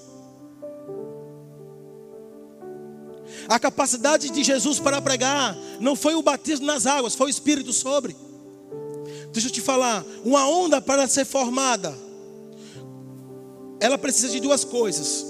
A 3.47 3.59
capacidade 3.59 4.29
de 4.29 4.43
Jesus 4.43 4.79
para 4.79 5.01
pregar 5.01 5.55
não 5.79 5.95
foi 5.95 6.15
o 6.15 6.21
batismo 6.21 6.65
nas 6.65 6.85
águas, 6.85 7.15
foi 7.15 7.27
o 7.27 7.29
Espírito 7.29 7.71
sobre. 7.71 8.15
Deixa 9.31 9.47
eu 9.47 9.51
te 9.51 9.61
falar, 9.61 10.03
uma 10.25 10.47
onda 10.47 10.81
para 10.81 11.07
ser 11.07 11.25
formada, 11.25 11.97
ela 13.79 13.97
precisa 13.97 14.29
de 14.29 14.39
duas 14.39 14.63
coisas, 14.63 15.25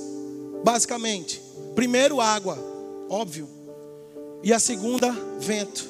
basicamente. 0.63 1.41
Primeiro, 1.75 2.21
água, 2.21 2.57
óbvio. 3.09 3.47
E 4.43 4.53
a 4.53 4.59
segunda, 4.59 5.11
vento. 5.39 5.85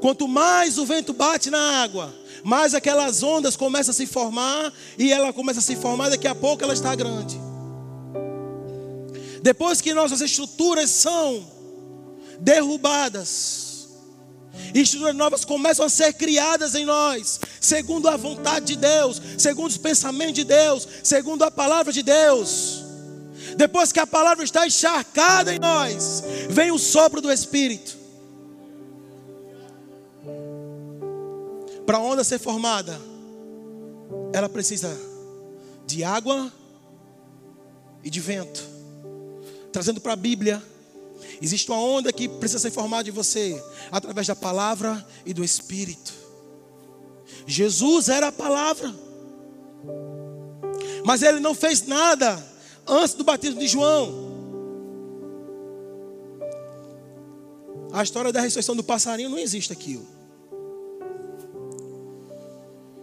Quanto 0.00 0.26
mais 0.26 0.78
o 0.78 0.86
vento 0.86 1.12
bate 1.12 1.50
na 1.50 1.82
água, 1.82 2.14
mais 2.42 2.74
aquelas 2.74 3.22
ondas 3.22 3.56
começam 3.56 3.90
a 3.90 3.94
se 3.94 4.06
formar, 4.06 4.72
e 4.98 5.12
ela 5.12 5.32
começa 5.32 5.60
a 5.60 5.62
se 5.62 5.76
formar, 5.76 6.10
daqui 6.10 6.26
a 6.26 6.34
pouco 6.34 6.62
ela 6.62 6.72
está 6.72 6.94
grande. 6.94 7.38
Depois 9.42 9.80
que 9.80 9.92
nossas 9.92 10.20
estruturas 10.20 10.88
são 10.88 11.44
derrubadas, 12.38 13.88
estruturas 14.72 15.16
novas 15.16 15.44
começam 15.44 15.84
a 15.84 15.88
ser 15.88 16.12
criadas 16.12 16.76
em 16.76 16.84
nós, 16.84 17.40
segundo 17.60 18.08
a 18.08 18.16
vontade 18.16 18.66
de 18.66 18.76
Deus, 18.76 19.20
segundo 19.36 19.70
os 19.70 19.76
pensamentos 19.76 20.34
de 20.34 20.44
Deus, 20.44 20.86
segundo 21.02 21.42
a 21.42 21.50
palavra 21.50 21.92
de 21.92 22.04
Deus. 22.04 22.84
Depois 23.56 23.90
que 23.90 23.98
a 23.98 24.06
palavra 24.06 24.44
está 24.44 24.64
encharcada 24.64 25.52
em 25.52 25.58
nós, 25.58 26.22
vem 26.48 26.70
o 26.70 26.78
sopro 26.78 27.20
do 27.20 27.30
Espírito. 27.30 27.98
Para 31.84 31.98
a 31.98 32.00
onda 32.00 32.22
ser 32.22 32.38
formada, 32.38 32.98
ela 34.32 34.48
precisa 34.48 34.96
de 35.84 36.04
água 36.04 36.50
e 38.04 38.08
de 38.08 38.20
vento 38.20 38.71
trazendo 39.72 40.00
para 40.00 40.12
a 40.12 40.16
Bíblia, 40.16 40.62
existe 41.40 41.70
uma 41.70 41.80
onda 41.80 42.12
que 42.12 42.28
precisa 42.28 42.58
ser 42.58 42.70
formada 42.70 43.08
em 43.08 43.12
você, 43.12 43.60
através 43.90 44.26
da 44.26 44.36
palavra 44.36 45.04
e 45.24 45.32
do 45.32 45.42
Espírito. 45.42 46.12
Jesus 47.46 48.08
era 48.08 48.28
a 48.28 48.32
palavra, 48.32 48.94
mas 51.04 51.22
ele 51.22 51.40
não 51.40 51.54
fez 51.54 51.86
nada 51.86 52.44
antes 52.86 53.14
do 53.14 53.24
batismo 53.24 53.58
de 53.58 53.66
João. 53.66 54.30
A 57.92 58.02
história 58.02 58.32
da 58.32 58.40
ressurreição 58.40 58.76
do 58.76 58.84
passarinho 58.84 59.28
não 59.28 59.38
existe 59.38 59.72
aquilo. 59.72 60.06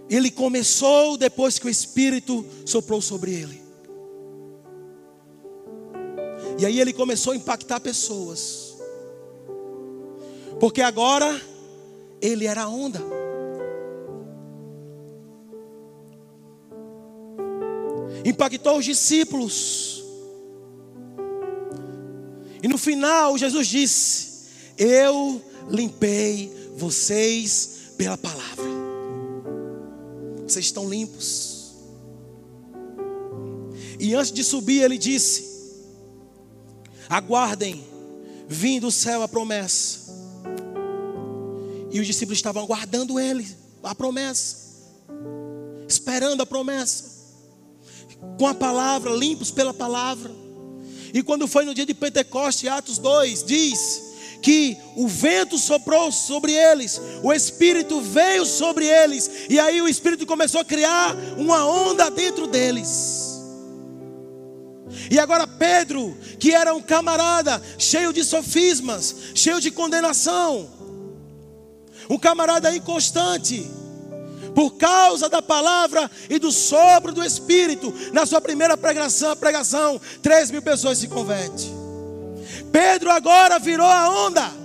Ele 0.10 0.32
começou 0.32 1.16
depois 1.18 1.60
que 1.60 1.68
o 1.68 1.70
Espírito 1.70 2.44
soprou 2.66 3.00
sobre 3.00 3.32
ele. 3.32 3.69
E 6.60 6.66
aí 6.66 6.82
ele 6.82 6.92
começou 6.92 7.32
a 7.32 7.38
impactar 7.38 7.80
pessoas. 7.80 8.76
Porque 10.60 10.82
agora 10.82 11.42
ele 12.22 12.46
era 12.46 12.64
a 12.64 12.68
onda. 12.68 13.02
Impactou 18.26 18.78
os 18.78 18.84
discípulos. 18.84 20.04
E 22.62 22.68
no 22.68 22.78
final 22.78 23.38
Jesus 23.38 23.66
disse: 23.66 24.50
Eu 24.78 25.42
limpei 25.70 26.52
vocês 26.76 27.94
pela 27.98 28.18
palavra. 28.18 28.66
Vocês 30.46 30.66
estão 30.66 30.90
limpos. 30.90 31.74
E 33.98 34.14
antes 34.14 34.34
de 34.34 34.44
subir, 34.44 34.82
ele 34.82 34.98
disse: 34.98 35.49
Aguardem, 37.10 37.84
vindo 38.48 38.84
do 38.84 38.92
céu 38.92 39.24
a 39.24 39.28
promessa. 39.28 40.10
E 41.92 42.00
os 42.00 42.06
discípulos 42.06 42.38
estavam 42.38 42.64
aguardando 42.64 43.20
ele, 43.20 43.48
a 43.82 43.96
promessa, 43.96 44.58
esperando 45.88 46.42
a 46.42 46.46
promessa, 46.46 47.06
com 48.38 48.46
a 48.46 48.54
palavra, 48.54 49.12
limpos 49.12 49.50
pela 49.50 49.74
palavra. 49.74 50.32
E 51.14 51.24
quando 51.24 51.48
foi 51.48 51.66
no 51.66 51.74
dia 51.74 51.86
de 51.86 51.94
Pentecoste, 51.96 52.68
Atos 52.70 53.00
2, 53.00 53.44
diz 53.44 54.10
que 54.42 54.78
o 54.96 55.08
vento 55.08 55.58
soprou 55.58 56.12
sobre 56.12 56.54
eles, 56.54 57.02
o 57.24 57.34
Espírito 57.34 58.00
veio 58.02 58.46
sobre 58.46 58.86
eles, 58.86 59.30
e 59.50 59.60
aí 59.60 59.82
o 59.82 59.88
Espírito 59.88 60.26
começou 60.26 60.62
a 60.62 60.66
criar 60.66 61.16
uma 61.38 61.66
onda 61.66 62.10
dentro 62.10 62.48
deles. 62.48 63.19
E 65.10 65.20
agora 65.20 65.46
Pedro, 65.48 66.18
que 66.40 66.52
era 66.52 66.74
um 66.74 66.82
camarada 66.82 67.62
cheio 67.78 68.12
de 68.12 68.24
sofismas, 68.24 69.16
cheio 69.36 69.62
de 69.62 69.72
condenação, 69.72 70.70
um 72.10 72.18
camarada 72.18 72.76
inconstante, 72.76 73.70
por 74.56 74.72
causa 74.72 75.30
da 75.30 75.42
palavra 75.42 76.10
e 76.30 76.40
do 76.40 76.52
sopro 76.52 77.12
do 77.12 77.24
Espírito, 77.24 77.94
na 78.12 78.26
sua 78.26 78.42
primeira 78.42 78.76
pregação, 78.76 79.36
pregação 79.36 80.02
3 80.22 80.52
mil 80.52 80.62
pessoas 80.62 80.98
se 80.98 81.08
convertem. 81.08 81.78
Pedro 82.72 83.12
agora 83.12 83.60
virou 83.60 83.88
a 83.88 84.10
onda. 84.26 84.60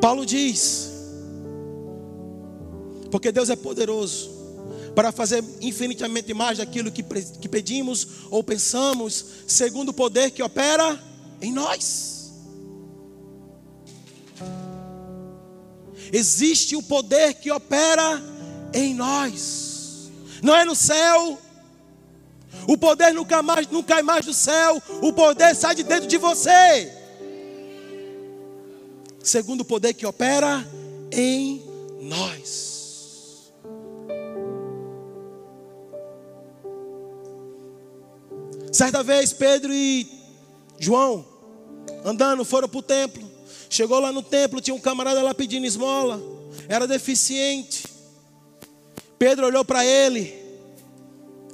Paulo 0.00 0.26
diz: 0.26 0.83
porque 3.14 3.30
Deus 3.30 3.48
é 3.48 3.54
poderoso 3.54 4.28
para 4.92 5.12
fazer 5.12 5.44
infinitamente 5.60 6.34
mais 6.34 6.58
daquilo 6.58 6.90
que, 6.90 7.00
que 7.00 7.48
pedimos 7.48 8.08
ou 8.28 8.42
pensamos, 8.42 9.24
segundo 9.46 9.90
o 9.90 9.94
poder 9.94 10.32
que 10.32 10.42
opera 10.42 11.00
em 11.40 11.52
nós. 11.52 12.32
Existe 16.12 16.74
o 16.74 16.82
poder 16.82 17.34
que 17.34 17.52
opera 17.52 18.20
em 18.72 18.92
nós, 18.92 20.10
não 20.42 20.56
é 20.56 20.64
no 20.64 20.74
céu. 20.74 21.38
O 22.66 22.76
poder 22.76 23.14
nunca 23.14 23.44
mais 23.44 23.68
não 23.68 23.84
cai 23.84 24.02
mais 24.02 24.26
do 24.26 24.34
céu, 24.34 24.82
o 25.00 25.12
poder 25.12 25.54
sai 25.54 25.76
de 25.76 25.84
dentro 25.84 26.08
de 26.08 26.16
você. 26.16 26.92
Segundo 29.22 29.60
o 29.60 29.64
poder 29.64 29.94
que 29.94 30.04
opera 30.04 30.68
em 31.12 31.62
nós. 32.00 32.73
Certa 38.74 39.04
vez 39.04 39.32
Pedro 39.32 39.72
e 39.72 40.04
João 40.80 41.24
andando 42.04 42.44
foram 42.44 42.68
para 42.68 42.78
o 42.80 42.82
templo. 42.82 43.22
Chegou 43.70 44.00
lá 44.00 44.10
no 44.10 44.20
templo, 44.20 44.60
tinha 44.60 44.74
um 44.74 44.80
camarada 44.80 45.22
lá 45.22 45.32
pedindo 45.32 45.64
esmola. 45.64 46.20
Era 46.68 46.84
deficiente. 46.84 47.84
Pedro 49.16 49.46
olhou 49.46 49.64
para 49.64 49.86
ele 49.86 50.34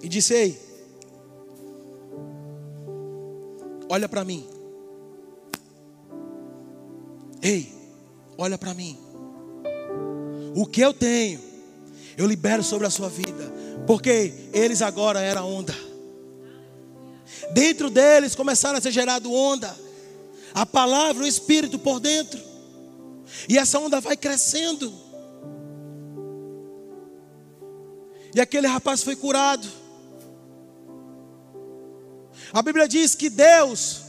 e 0.01 0.09
disse: 0.09 0.33
Ei, 0.33 0.59
olha 3.91 4.09
para 4.09 4.25
mim. 4.25 4.49
Ei, 7.43 7.71
olha 8.39 8.57
para 8.57 8.73
mim. 8.73 8.99
O 10.57 10.65
que 10.65 10.81
eu 10.81 10.95
tenho, 10.95 11.39
eu 12.17 12.27
libero 12.27 12.63
sobre 12.63 12.87
a 12.87 12.91
sua 12.91 13.11
vida. 13.11 13.53
Porque 13.87 14.33
eles 14.55 14.81
agora 14.81 15.21
eram 15.21 15.47
onda. 15.47 15.90
Dentro 17.53 17.91
deles 17.91 18.35
começaram 18.35 18.79
a 18.79 18.81
ser 18.81 18.93
gerado 18.93 19.33
onda. 19.33 19.77
A 20.55 20.65
palavra, 20.67 21.25
o 21.25 21.27
espírito 21.27 21.79
por 21.79 22.01
dentro. 22.01 22.41
E 23.49 23.59
essa 23.59 23.79
onda 23.79 24.01
vai 24.01 24.17
crescendo. 24.17 24.93
E 28.35 28.41
aquele 28.41 28.67
rapaz 28.67 29.03
foi 29.03 29.17
curado. 29.17 29.69
A 32.53 32.63
Bíblia 32.63 32.89
diz 32.89 33.15
que 33.15 33.31
Deus, 33.31 34.03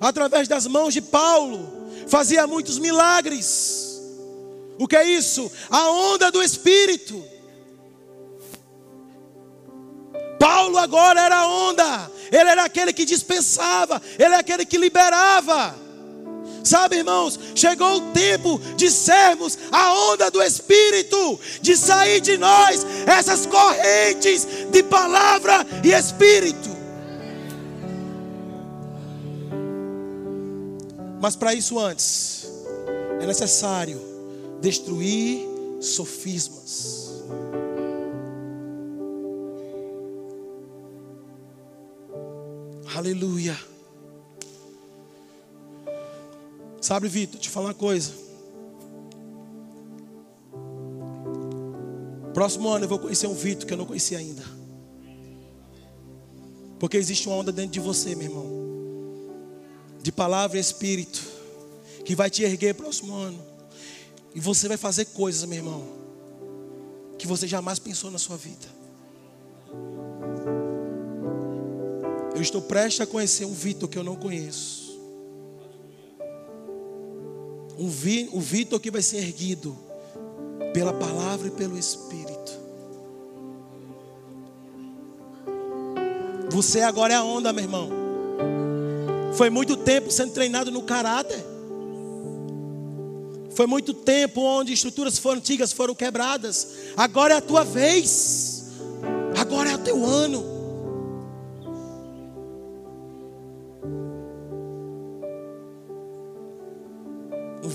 através 0.00 0.48
das 0.48 0.66
mãos 0.66 0.94
de 0.94 1.02
Paulo, 1.02 1.68
fazia 2.06 2.46
muitos 2.46 2.78
milagres. 2.78 4.00
O 4.78 4.86
que 4.86 4.96
é 4.96 5.04
isso? 5.04 5.50
A 5.68 5.90
onda 5.90 6.30
do 6.30 6.42
Espírito. 6.42 7.22
Paulo 10.38 10.78
agora 10.78 11.20
era 11.20 11.36
a 11.36 11.48
onda, 11.48 12.10
ele 12.30 12.50
era 12.50 12.64
aquele 12.64 12.92
que 12.92 13.04
dispensava, 13.04 14.00
ele 14.18 14.34
é 14.34 14.38
aquele 14.38 14.64
que 14.64 14.78
liberava. 14.78 15.74
Sabe, 16.64 16.96
irmãos, 16.96 17.38
chegou 17.54 17.96
o 17.96 18.12
tempo 18.12 18.60
de 18.76 18.90
sermos 18.90 19.58
a 19.72 20.10
onda 20.10 20.30
do 20.30 20.42
Espírito, 20.42 21.40
de 21.62 21.76
sair 21.76 22.20
de 22.20 22.36
nós 22.36 22.84
essas 23.06 23.46
correntes 23.46 24.46
de 24.70 24.82
palavra 24.82 25.66
e 25.82 25.92
Espírito. 25.92 26.68
Mas 31.20 31.34
para 31.34 31.54
isso 31.54 31.78
antes, 31.78 32.48
é 33.20 33.26
necessário 33.26 34.00
destruir 34.60 35.46
sofismas. 35.80 36.97
Aleluia. 42.94 43.58
Sabe, 46.80 47.08
Vitor, 47.08 47.38
te 47.38 47.50
falar 47.50 47.66
uma 47.66 47.74
coisa. 47.74 48.12
Próximo 52.32 52.68
ano 52.68 52.84
eu 52.84 52.88
vou 52.88 52.98
conhecer 52.98 53.26
um 53.26 53.34
Vitor 53.34 53.66
que 53.66 53.72
eu 53.72 53.76
não 53.76 53.84
conheci 53.84 54.14
ainda. 54.14 54.42
Porque 56.78 56.96
existe 56.96 57.28
uma 57.28 57.36
onda 57.36 57.50
dentro 57.50 57.72
de 57.72 57.80
você, 57.80 58.14
meu 58.14 58.28
irmão. 58.28 58.46
De 60.00 60.12
palavra 60.12 60.56
e 60.56 60.60
espírito. 60.60 61.20
Que 62.04 62.14
vai 62.14 62.30
te 62.30 62.42
erguer 62.42 62.74
próximo 62.74 63.14
ano. 63.14 63.44
E 64.34 64.40
você 64.40 64.68
vai 64.68 64.76
fazer 64.76 65.06
coisas, 65.06 65.44
meu 65.44 65.58
irmão. 65.58 65.84
Que 67.18 67.26
você 67.26 67.46
jamais 67.46 67.78
pensou 67.78 68.10
na 68.10 68.18
sua 68.18 68.36
vida. 68.36 68.77
Eu 72.38 72.42
estou 72.42 72.62
prestes 72.62 73.00
a 73.00 73.06
conhecer 73.06 73.44
um 73.44 73.52
Vitor 73.52 73.88
que 73.88 73.98
eu 73.98 74.04
não 74.04 74.14
conheço. 74.14 74.96
Um 77.76 77.88
vi, 77.88 78.30
o 78.32 78.38
Vitor 78.40 78.78
que 78.78 78.92
vai 78.92 79.02
ser 79.02 79.16
erguido 79.16 79.76
pela 80.72 80.92
palavra 80.92 81.48
e 81.48 81.50
pelo 81.50 81.76
Espírito. 81.76 82.52
Você 86.50 86.80
agora 86.80 87.14
é 87.14 87.16
a 87.16 87.24
onda, 87.24 87.52
meu 87.52 87.64
irmão. 87.64 87.90
Foi 89.34 89.50
muito 89.50 89.76
tempo 89.76 90.08
sendo 90.08 90.32
treinado 90.32 90.70
no 90.70 90.82
caráter. 90.82 91.44
Foi 93.50 93.66
muito 93.66 93.92
tempo 93.92 94.42
onde 94.42 94.72
estruturas 94.72 95.18
foram 95.18 95.38
antigas 95.38 95.72
foram 95.72 95.92
quebradas. 95.92 96.68
Agora 96.96 97.34
é 97.34 97.38
a 97.38 97.42
tua 97.42 97.64
vez. 97.64 98.66
Agora 99.36 99.72
é 99.72 99.74
o 99.74 99.78
teu 99.78 100.06
ano. 100.06 100.57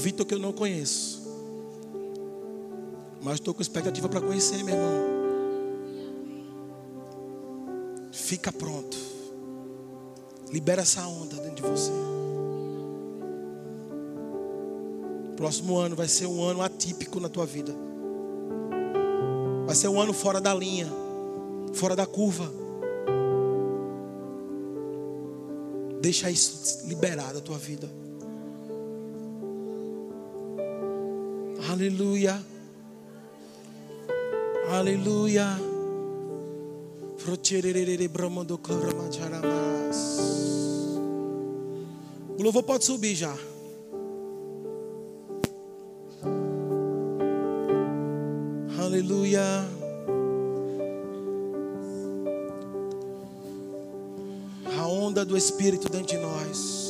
Vitor 0.04 0.26
que 0.26 0.34
eu 0.34 0.39
não 0.39 0.52
conheço. 0.52 1.24
Mas 3.22 3.36
estou 3.36 3.54
com 3.54 3.62
expectativa 3.62 4.10
para 4.10 4.20
conhecer, 4.20 4.62
meu 4.62 4.76
irmão. 4.76 5.04
Fica 8.12 8.52
pronto. 8.52 8.98
Libera 10.52 10.82
essa 10.82 11.08
onda 11.08 11.38
dentro 11.38 11.56
de 11.56 11.62
você. 11.62 11.92
Próximo 15.38 15.78
ano 15.78 15.96
vai 15.96 16.10
ser 16.10 16.26
um 16.26 16.44
ano 16.44 16.62
atípico 16.62 17.22
na 17.22 17.30
tua 17.30 17.46
vida. 17.46 17.74
Vai 19.66 19.74
ser 19.74 19.88
um 19.88 20.02
ano 20.02 20.12
fora 20.12 20.42
da 20.42 20.54
linha, 20.54 20.92
fora 21.74 21.96
da 21.96 22.06
curva. 22.06 22.52
Deixa 26.02 26.30
isso 26.30 26.86
liberar 26.89 27.34
da 27.34 27.39
tua 27.39 27.58
vida. 27.58 27.89
Aleluia. 31.74 32.40
Aleluia. 34.70 35.60
O 42.38 42.44
louvor 42.44 42.62
pode 42.62 42.86
subir 42.86 43.16
já. 43.16 43.36
Aleluia. 48.80 49.42
A 54.78 54.88
onda 54.88 55.26
do 55.26 55.36
Espírito 55.36 55.90
dentro 55.90 56.16
de 56.16 56.22
nós. 56.22 56.83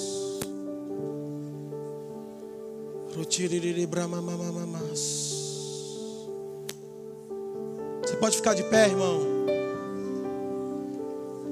Você 8.02 8.16
pode 8.18 8.36
ficar 8.36 8.54
de 8.54 8.64
pé, 8.64 8.88
irmão. 8.90 9.22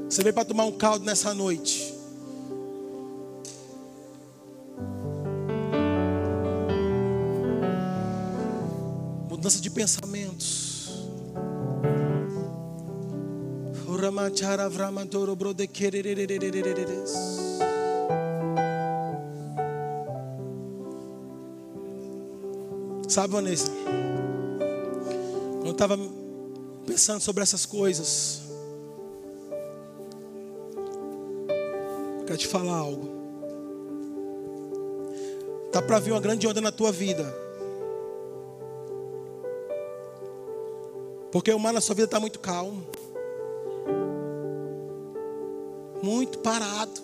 Você 0.10 0.22
veio 0.22 0.34
para 0.34 0.46
tomar 0.46 0.66
um 0.66 0.74
caldo 0.74 1.06
nessa 1.06 1.34
noite. 1.34 1.94
Mudança 9.30 9.62
de 9.62 9.70
pensamentos. 9.70 11.08
Uramachara 13.88 14.68
vramantoro 14.70 15.36
brode 15.36 15.68
Sabe, 23.12 23.34
Vanessa? 23.34 23.70
Quando 25.56 25.66
eu 25.66 25.72
estava 25.74 26.00
pensando 26.86 27.20
sobre 27.20 27.44
essas 27.44 27.66
coisas, 27.66 28.44
quero 32.26 32.38
te 32.38 32.48
falar 32.48 32.74
algo. 32.74 33.10
Tá 35.74 35.82
para 35.82 36.00
vir 36.00 36.14
uma 36.14 36.22
grande 36.22 36.48
onda 36.48 36.62
na 36.62 36.72
tua 36.72 36.90
vida. 36.90 37.26
Porque 41.34 41.52
o 41.52 41.60
mar 41.60 41.74
na 41.74 41.82
sua 41.82 41.96
vida 41.96 42.06
está 42.06 42.18
muito 42.18 42.40
calmo. 42.40 42.82
Muito 46.02 46.40
parado. 46.40 47.01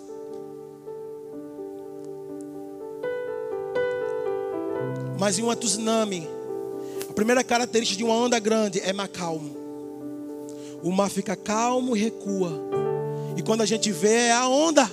Mas 5.18 5.36
em 5.36 5.42
uma 5.42 5.56
tsunami, 5.56 6.28
a 7.10 7.12
primeira 7.12 7.42
característica 7.42 7.98
de 7.98 8.04
uma 8.04 8.14
onda 8.14 8.38
grande 8.38 8.78
é 8.80 8.92
mar 8.92 9.08
calmo. 9.08 9.56
O 10.80 10.92
mar 10.92 11.10
fica 11.10 11.34
calmo 11.34 11.96
e 11.96 12.00
recua. 12.00 12.52
E 13.36 13.42
quando 13.42 13.62
a 13.62 13.66
gente 13.66 13.90
vê 13.90 14.28
é 14.28 14.32
a 14.32 14.46
onda. 14.46 14.88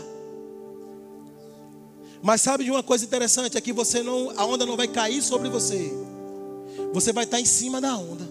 Mas 2.23 2.41
sabe 2.41 2.63
de 2.63 2.71
uma 2.71 2.81
coisa 2.81 3.05
interessante? 3.05 3.55
É 3.55 3.61
que 3.61 3.71
você 3.71 4.01
não, 4.01 4.31
a 4.35 4.43
onda 4.45 4.65
não 4.65 4.75
vai 4.75 4.87
cair 4.87 5.21
sobre 5.21 5.47
você. 5.47 5.93
Você 6.91 7.13
vai 7.13 7.25
estar 7.25 7.39
em 7.39 7.45
cima 7.45 7.79
da 7.79 7.95
onda. 7.95 8.27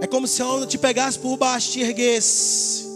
É 0.00 0.06
como 0.06 0.26
se 0.26 0.40
a 0.40 0.48
onda 0.48 0.66
te 0.66 0.78
pegasse 0.78 1.18
por 1.18 1.36
baixo, 1.36 1.72
te 1.72 1.80
erguesse. 1.80 2.86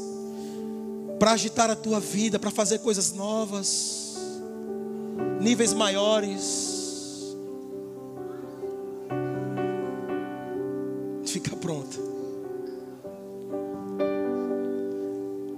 Para 1.18 1.32
agitar 1.32 1.70
a 1.70 1.76
tua 1.76 2.00
vida, 2.00 2.38
para 2.38 2.50
fazer 2.50 2.78
coisas 2.78 3.12
novas 3.12 3.97
níveis 5.49 5.72
maiores. 5.72 7.34
Fica 11.24 11.57
pronta. 11.57 11.96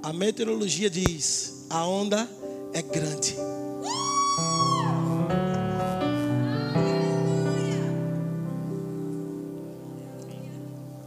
A 0.00 0.12
meteorologia 0.12 0.88
diz: 0.88 1.66
a 1.68 1.84
onda 1.84 2.28
é 2.72 2.82
grande. 2.82 3.36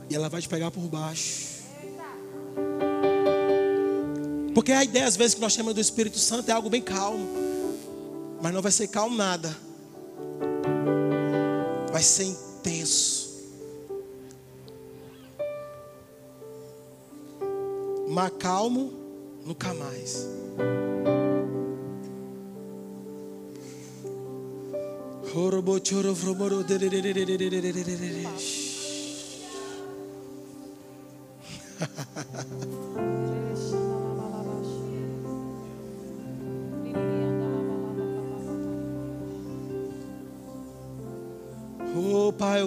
E 0.10 0.16
ela 0.16 0.28
vai 0.28 0.42
te 0.42 0.50
pegar 0.50 0.72
por 0.72 0.84
baixo. 0.90 1.54
Porque 4.54 4.74
a 4.74 4.84
ideia, 4.84 5.08
às 5.08 5.16
vezes, 5.16 5.36
que 5.36 5.42
nós 5.42 5.54
chamamos 5.54 5.76
do 5.76 5.82
Espírito 5.82 6.20
Santo 6.20 6.50
é 6.50 6.52
algo 6.52 6.70
bem 6.70 6.82
calmo. 6.82 7.53
Mas 8.44 8.54
não 8.54 8.62
vai 8.62 8.74
ser 8.74 8.89
calmo 8.89 9.16
nada. 9.16 9.56
Vai 11.94 12.04
ser 12.04 12.26
intenso. 12.26 13.41
Mas 18.10 18.34
calmo 18.38 18.91
nunca 19.46 19.74
mais. 19.74 20.28
Oh, 25.34 25.50
Pai, 28.24 28.73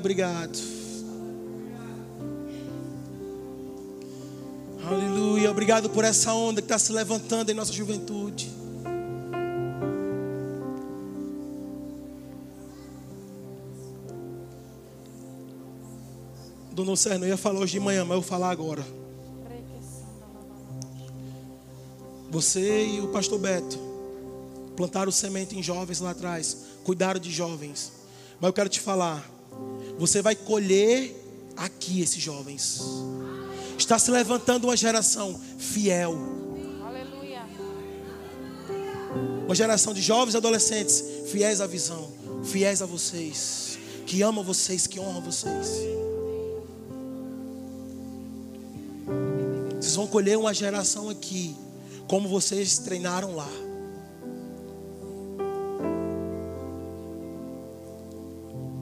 obrigado. 0.07 0.57
Aleluia. 4.87 5.51
Obrigado 5.51 5.91
por 5.91 6.05
essa 6.05 6.33
onda 6.33 6.63
que 6.63 6.67
está 6.67 6.79
se 6.79 6.93
levantando 6.93 7.51
em 7.51 7.55
nossa 7.55 7.73
juventude. 7.73 8.49
Dona 16.71 16.91
Lucerno, 16.91 17.25
eu 17.25 17.31
ia 17.31 17.37
falar 17.37 17.59
hoje 17.59 17.73
de 17.73 17.81
manhã, 17.81 18.05
mas 18.05 18.15
eu 18.15 18.21
vou 18.21 18.31
falar 18.31 18.51
agora. 18.51 18.87
Você 22.31 22.87
e 22.87 23.01
o 23.01 23.09
pastor 23.09 23.41
Beto 23.41 23.77
plantaram 24.77 25.11
semente 25.11 25.59
em 25.59 25.63
jovens 25.63 25.99
lá 25.99 26.11
atrás, 26.11 26.59
cuidaram 26.85 27.19
de 27.19 27.33
jovens. 27.33 27.91
Mas 28.39 28.49
eu 28.49 28.53
quero 28.53 28.69
te 28.69 28.79
falar, 28.79 29.36
você 29.99 30.21
vai 30.21 30.35
colher 30.35 31.15
aqui 31.57 32.01
esses 32.01 32.23
jovens. 32.23 32.83
Está 33.79 33.99
se 33.99 34.11
levantando 34.11 34.65
uma 34.67 34.77
geração 34.77 35.39
fiel. 35.59 36.17
Aleluia. 36.85 37.43
Uma 39.47 39.55
geração 39.55 39.95
de 39.95 40.03
jovens 40.03 40.35
e 40.35 40.37
adolescentes 40.37 41.03
fiéis 41.31 41.61
à 41.61 41.67
visão, 41.67 42.11
fiéis 42.45 42.83
a 42.83 42.87
vocês, 42.87 43.79
que 44.07 44.23
amam 44.23 44.45
vocês, 44.45 44.87
que 44.87 45.01
honram 45.01 45.23
vocês. 45.23 45.69
Vocês 49.81 49.95
vão 49.95 50.07
colher 50.07 50.37
uma 50.37 50.53
geração 50.53 51.09
aqui, 51.09 51.57
como 52.09 52.29
vocês 52.29 52.79
treinaram 52.79 53.35
lá. 53.35 53.49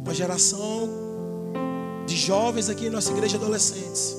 Uma 0.02 0.14
geração 0.14 1.03
jovens 2.25 2.70
aqui 2.70 2.87
em 2.87 2.91
nossa 2.91 3.12
igreja 3.12 3.37
adolescentes, 3.37 4.16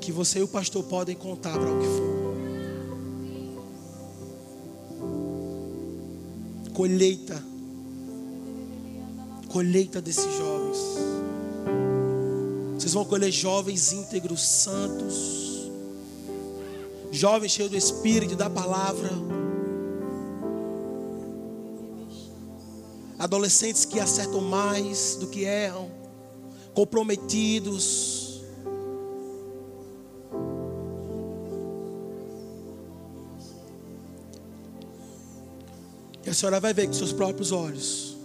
que 0.00 0.12
você 0.12 0.40
e 0.40 0.42
o 0.42 0.48
pastor 0.48 0.84
podem 0.84 1.16
contar 1.16 1.58
para 1.58 1.70
o 1.70 1.80
que 1.80 1.86
for. 1.86 2.18
Colheita, 6.74 7.42
colheita 9.48 10.00
desses 10.00 10.30
jovens. 10.36 10.78
Vocês 12.74 12.92
vão 12.92 13.04
colher 13.04 13.32
jovens 13.32 13.92
íntegros, 13.92 14.46
santos, 14.46 15.70
jovens 17.10 17.52
cheios 17.52 17.70
do 17.70 17.76
Espírito 17.76 18.36
da 18.36 18.50
palavra. 18.50 19.10
Adolescentes 23.18 23.84
que 23.84 23.98
acertam 23.98 24.40
mais 24.42 25.16
do 25.16 25.26
que 25.26 25.42
erram, 25.42 25.97
comprometidos. 26.78 28.40
E 36.24 36.30
a 36.30 36.32
senhora 36.32 36.60
vai 36.60 36.72
ver 36.72 36.86
com 36.86 36.92
seus 36.92 37.12
próprios 37.12 37.50
olhos. 37.50 38.16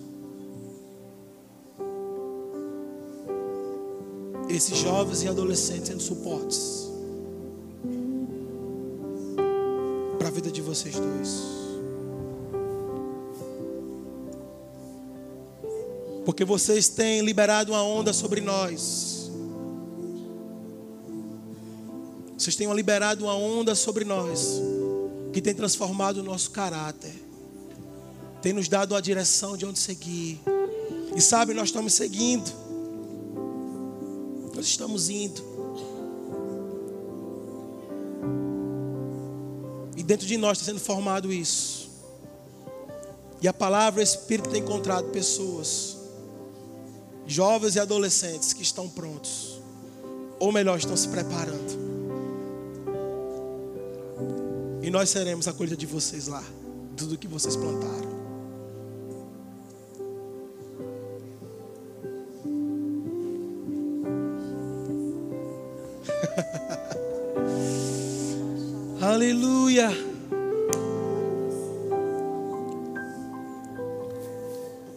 Esses 4.48 4.78
jovens 4.78 5.24
e 5.24 5.28
adolescentes 5.28 5.88
sendo 5.88 6.04
suportes 6.04 6.92
para 10.20 10.28
a 10.28 10.32
vida 10.32 10.52
de 10.52 10.62
vocês 10.62 10.94
dois. 10.94 11.63
Porque 16.26 16.46
vocês 16.46 16.88
têm 16.88 17.22
liberado 17.22 17.72
uma 17.72 17.84
onda 17.84 18.14
sobre 18.14 18.42
nós. 18.42 19.32
Vocês 22.38 22.56
têm 22.56 22.72
liberado 22.74 23.26
uma 23.26 23.36
onda 23.36 23.76
sobre 23.76 24.04
nós 24.04 24.62
que 25.32 25.42
tem 25.42 25.54
transformado 25.54 26.18
o 26.18 26.24
nosso 26.24 26.52
caráter. 26.52 27.14
Tem 28.42 28.54
nos 28.54 28.68
dado 28.68 28.96
a 28.96 29.02
direção 29.02 29.56
de 29.56 29.66
onde 29.66 29.80
seguir. 29.80 30.40
E 31.16 31.22
sabe, 31.22 31.54
nós 31.54 31.70
estamos 31.70 31.94
seguindo. 31.94 32.52
Nós 34.54 34.66
estamos 34.66 35.10
indo. 35.10 35.42
E 39.96 40.04
dentro 40.04 40.28
de 40.28 40.38
nós 40.38 40.58
está 40.58 40.72
sendo 40.72 40.80
formado 40.80 41.32
isso. 41.32 41.90
E 43.42 43.48
a 43.48 43.54
palavra 43.54 44.02
o 44.02 44.04
Espírito 44.04 44.50
tem 44.50 44.62
encontrado 44.62 45.10
pessoas, 45.12 45.98
jovens 47.26 47.76
e 47.76 47.80
adolescentes 47.80 48.54
que 48.54 48.62
estão 48.62 48.88
prontos, 48.90 49.62
ou 50.40 50.52
melhor, 50.52 50.78
estão 50.78 50.96
se 50.96 51.08
preparando. 51.08 51.84
E 54.82 54.90
nós 54.90 55.10
seremos 55.10 55.48
a 55.48 55.54
colheita 55.54 55.78
de 55.78 55.86
vocês 55.86 56.28
lá, 56.28 56.44
tudo 56.98 57.18
que 57.18 57.28
vocês 57.28 57.56
plantaram. 57.56 58.12
Aleluia. 69.02 69.90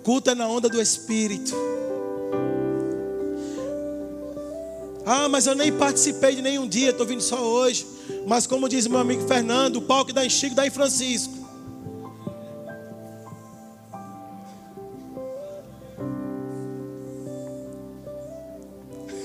Culto 0.03 0.31
é 0.31 0.35
na 0.35 0.49
onda 0.49 0.69
do 0.69 0.81
Espírito. 0.81 1.76
Ah, 5.27 5.29
mas 5.29 5.45
eu 5.45 5.57
nem 5.57 5.73
participei 5.73 6.37
de 6.37 6.41
nenhum 6.41 6.69
dia, 6.69 6.91
estou 6.91 7.05
vindo 7.05 7.21
só 7.21 7.43
hoje. 7.43 7.85
Mas 8.29 8.47
como 8.47 8.69
diz 8.69 8.87
meu 8.87 9.01
amigo 9.01 9.27
Fernando, 9.27 9.79
o 9.79 9.83
pau 9.83 10.05
que 10.05 10.13
dá 10.13 10.25
em 10.25 10.31
Chico 10.31 10.55
dá 10.55 10.65
em 10.65 10.71
Francisco. 10.71 11.35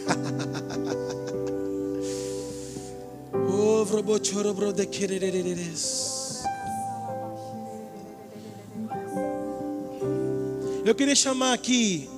Eu 10.84 10.95
queria 10.95 11.16
chamar 11.16 11.54
aqui 11.54 12.10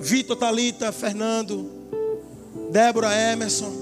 Vitor, 0.00 0.36
Talita, 0.36 0.90
Fernando, 0.90 1.70
Débora, 2.74 3.14
Emerson. 3.16 3.72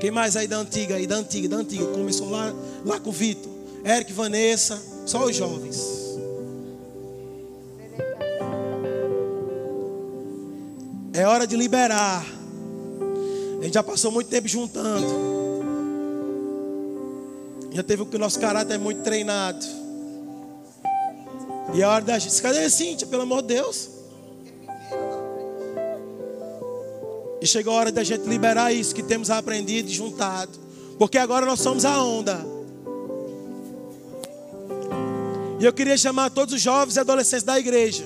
Quem 0.00 0.10
mais 0.10 0.34
aí 0.34 0.48
da 0.48 0.56
antiga, 0.56 0.96
aí 0.96 1.06
da 1.06 1.14
antiga, 1.14 1.48
da 1.48 1.56
antiga, 1.58 1.86
começou 1.86 2.28
lá, 2.28 2.52
lá 2.84 2.98
com 2.98 3.10
o 3.10 3.12
Vitor, 3.12 3.48
Eric, 3.84 4.12
Vanessa, 4.12 4.76
só 5.06 5.24
os 5.24 5.36
jovens. 5.36 5.80
É 11.12 11.24
hora 11.28 11.46
de 11.46 11.54
liberar. 11.54 12.26
A 13.60 13.62
gente 13.62 13.74
já 13.74 13.84
passou 13.84 14.10
muito 14.10 14.28
tempo 14.28 14.48
juntando. 14.48 15.06
Já 17.70 17.84
teve 17.84 18.02
o 18.02 18.06
que 18.06 18.16
o 18.16 18.18
nosso 18.18 18.40
caráter 18.40 18.74
é 18.74 18.78
muito 18.78 19.04
treinado. 19.04 19.64
E 21.72 21.82
é 21.82 21.86
hora 21.86 22.04
da 22.04 22.18
gente. 22.18 22.42
Cadê 22.42 22.64
a 22.64 22.70
Cíntia, 22.70 23.06
pelo 23.06 23.22
amor 23.22 23.42
de 23.42 23.54
Deus? 23.54 23.97
Chegou 27.48 27.74
a 27.74 27.76
hora 27.76 27.92
da 27.92 28.04
gente 28.04 28.28
liberar 28.28 28.72
isso 28.72 28.94
que 28.94 29.02
temos 29.02 29.30
aprendido 29.30 29.88
e 29.88 29.92
juntado. 29.92 30.52
Porque 30.98 31.18
agora 31.18 31.46
nós 31.46 31.60
somos 31.60 31.84
a 31.84 32.02
onda. 32.02 32.38
E 35.60 35.64
eu 35.64 35.72
queria 35.72 35.96
chamar 35.96 36.30
todos 36.30 36.54
os 36.54 36.60
jovens 36.60 36.96
e 36.96 37.00
adolescentes 37.00 37.44
da 37.44 37.58
igreja. 37.58 38.04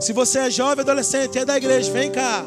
Se 0.00 0.12
você 0.12 0.38
é 0.40 0.50
jovem, 0.50 0.82
adolescente, 0.82 1.38
é 1.38 1.44
da 1.44 1.56
igreja, 1.56 1.92
vem 1.92 2.10
cá. 2.10 2.44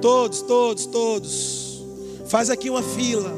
Todos, 0.00 0.42
todos, 0.42 0.86
todos. 0.86 1.84
Faz 2.26 2.48
aqui 2.50 2.70
uma 2.70 2.82
fila. 2.82 3.32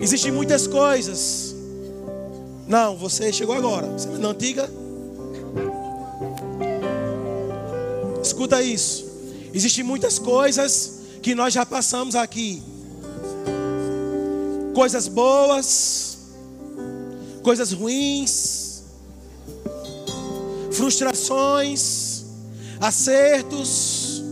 Existem 0.00 0.30
muitas 0.30 0.66
coisas. 0.66 1.53
Não, 2.66 2.96
você 2.96 3.32
chegou 3.32 3.54
agora. 3.54 3.86
Você 3.86 4.08
é 4.08 4.26
antiga. 4.26 4.70
Escuta 8.22 8.62
isso. 8.62 9.04
Existem 9.52 9.84
muitas 9.84 10.18
coisas 10.18 11.00
que 11.22 11.34
nós 11.34 11.52
já 11.52 11.64
passamos 11.64 12.14
aqui. 12.14 12.62
Coisas 14.74 15.06
boas, 15.06 16.18
coisas 17.42 17.72
ruins, 17.72 18.82
frustrações, 20.72 22.24
acertos, 22.80 24.22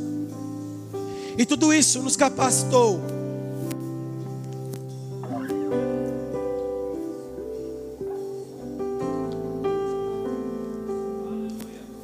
e 1.38 1.46
tudo 1.46 1.72
isso 1.72 2.02
nos 2.02 2.16
capacitou. 2.16 3.00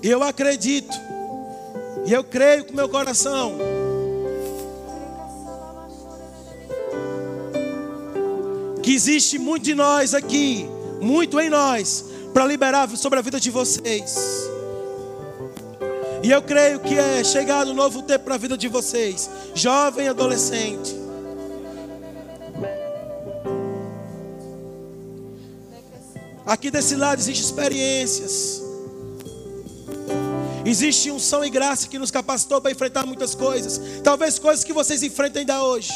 E 0.08 0.10
eu 0.10 0.22
acredito, 0.22 0.98
e 2.06 2.14
eu 2.14 2.24
creio 2.24 2.64
com 2.64 2.72
meu 2.72 2.88
coração, 2.88 3.58
que 8.82 8.94
existe 8.94 9.38
muito 9.38 9.64
de 9.64 9.74
nós 9.74 10.14
aqui, 10.14 10.66
muito 10.98 11.38
em 11.38 11.50
nós, 11.50 12.06
para 12.32 12.46
liberar 12.46 12.88
sobre 12.96 13.18
a 13.18 13.22
vida 13.22 13.38
de 13.38 13.50
vocês. 13.50 14.48
E 16.22 16.30
eu 16.30 16.40
creio 16.40 16.80
que 16.80 16.98
é 16.98 17.22
chegado 17.22 17.72
um 17.72 17.74
novo 17.74 18.00
tempo 18.00 18.24
para 18.24 18.36
a 18.36 18.38
vida 18.38 18.56
de 18.56 18.66
vocês, 18.66 19.28
jovem 19.54 20.06
e 20.06 20.08
adolescente. 20.08 20.96
Aqui 26.46 26.70
desse 26.70 26.96
lado 26.96 27.18
existem 27.18 27.44
experiências. 27.44 28.67
Existe 30.68 31.10
unção 31.10 31.42
e 31.42 31.48
graça 31.48 31.88
que 31.88 31.98
nos 31.98 32.10
capacitou 32.10 32.60
para 32.60 32.70
enfrentar 32.70 33.06
muitas 33.06 33.34
coisas. 33.34 33.80
Talvez 34.04 34.38
coisas 34.38 34.62
que 34.62 34.72
vocês 34.72 35.02
enfrentam 35.02 35.40
ainda 35.40 35.62
hoje. 35.62 35.92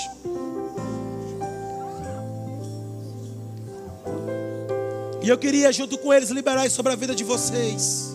E 5.23 5.29
eu 5.29 5.37
queria, 5.37 5.71
junto 5.71 5.99
com 5.99 6.13
eles, 6.13 6.31
liberar 6.31 6.67
isso 6.67 6.77
sobre 6.77 6.91
a 6.91 6.97
vida 6.97 7.15
de 7.15 7.23
vocês. 7.23 8.13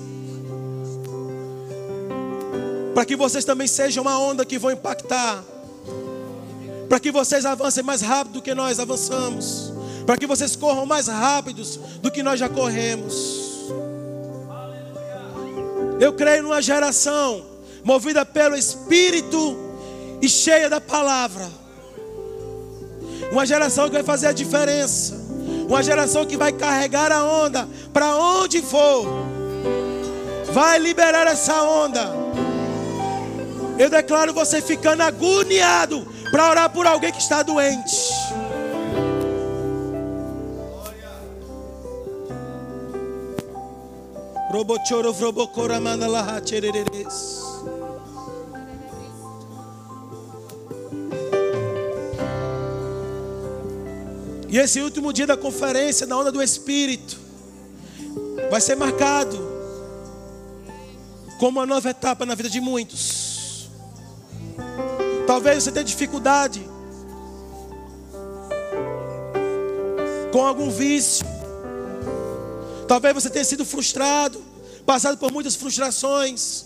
Para 2.95 3.05
que 3.05 3.15
vocês 3.15 3.45
também 3.45 3.67
sejam 3.67 4.01
uma 4.01 4.19
onda 4.19 4.43
que 4.43 4.57
vão 4.57 4.71
impactar. 4.71 5.43
Para 6.89 6.99
que 6.99 7.11
vocês 7.11 7.45
avancem 7.45 7.83
mais 7.83 8.01
rápido 8.01 8.33
do 8.33 8.41
que 8.41 8.55
nós 8.55 8.79
avançamos. 8.79 9.71
Para 10.07 10.17
que 10.17 10.25
vocês 10.25 10.55
corram 10.55 10.87
mais 10.87 11.05
rápidos 11.05 11.79
do 12.01 12.09
que 12.09 12.23
nós 12.23 12.39
já 12.39 12.49
corremos. 12.49 13.46
Eu 15.99 16.13
creio 16.13 16.43
numa 16.43 16.61
geração 16.61 17.43
movida 17.83 18.25
pelo 18.25 18.55
Espírito 18.55 19.57
e 20.21 20.29
cheia 20.29 20.69
da 20.69 20.79
palavra. 20.81 21.47
Uma 23.31 23.45
geração 23.45 23.85
que 23.85 23.93
vai 23.93 24.03
fazer 24.03 24.27
a 24.27 24.31
diferença. 24.31 25.15
Uma 25.67 25.83
geração 25.83 26.25
que 26.25 26.37
vai 26.37 26.51
carregar 26.51 27.11
a 27.11 27.23
onda 27.23 27.67
para 27.91 28.15
onde 28.15 28.61
for. 28.61 29.05
Vai 30.53 30.79
liberar 30.79 31.27
essa 31.27 31.61
onda. 31.63 32.27
Eu 33.77 33.89
declaro 33.89 34.33
você 34.33 34.61
ficando 34.61 35.03
agoniado 35.03 36.07
para 36.31 36.49
orar 36.49 36.69
por 36.69 36.87
alguém 36.87 37.11
que 37.11 37.21
está 37.21 37.43
doente. 37.43 38.16
E 54.49 54.57
esse 54.57 54.81
último 54.81 55.11
dia 55.11 55.27
da 55.27 55.35
conferência, 55.35 56.07
na 56.07 56.17
onda 56.17 56.31
do 56.31 56.41
Espírito, 56.41 57.17
vai 58.49 58.61
ser 58.61 58.75
marcado 58.75 59.37
como 61.37 61.59
uma 61.59 61.65
nova 61.65 61.89
etapa 61.89 62.25
na 62.25 62.33
vida 62.33 62.49
de 62.49 62.61
muitos. 62.61 63.69
Talvez 65.27 65.63
você 65.63 65.71
tenha 65.71 65.83
dificuldade 65.83 66.65
com 70.31 70.45
algum 70.45 70.69
vício. 70.69 71.25
Talvez 72.87 73.13
você 73.13 73.29
tenha 73.29 73.43
sido 73.43 73.65
frustrado, 73.65 74.41
passado 74.87 75.17
por 75.17 75.33
muitas 75.33 75.53
frustrações. 75.53 76.63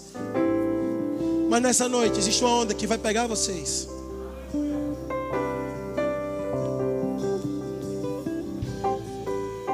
Mas 1.49 1.61
nessa 1.61 1.89
noite 1.89 2.19
existe 2.19 2.43
uma 2.43 2.53
onda 2.53 2.73
que 2.73 2.85
vai 2.85 2.99
pegar 2.99 3.25
vocês. 3.25 3.89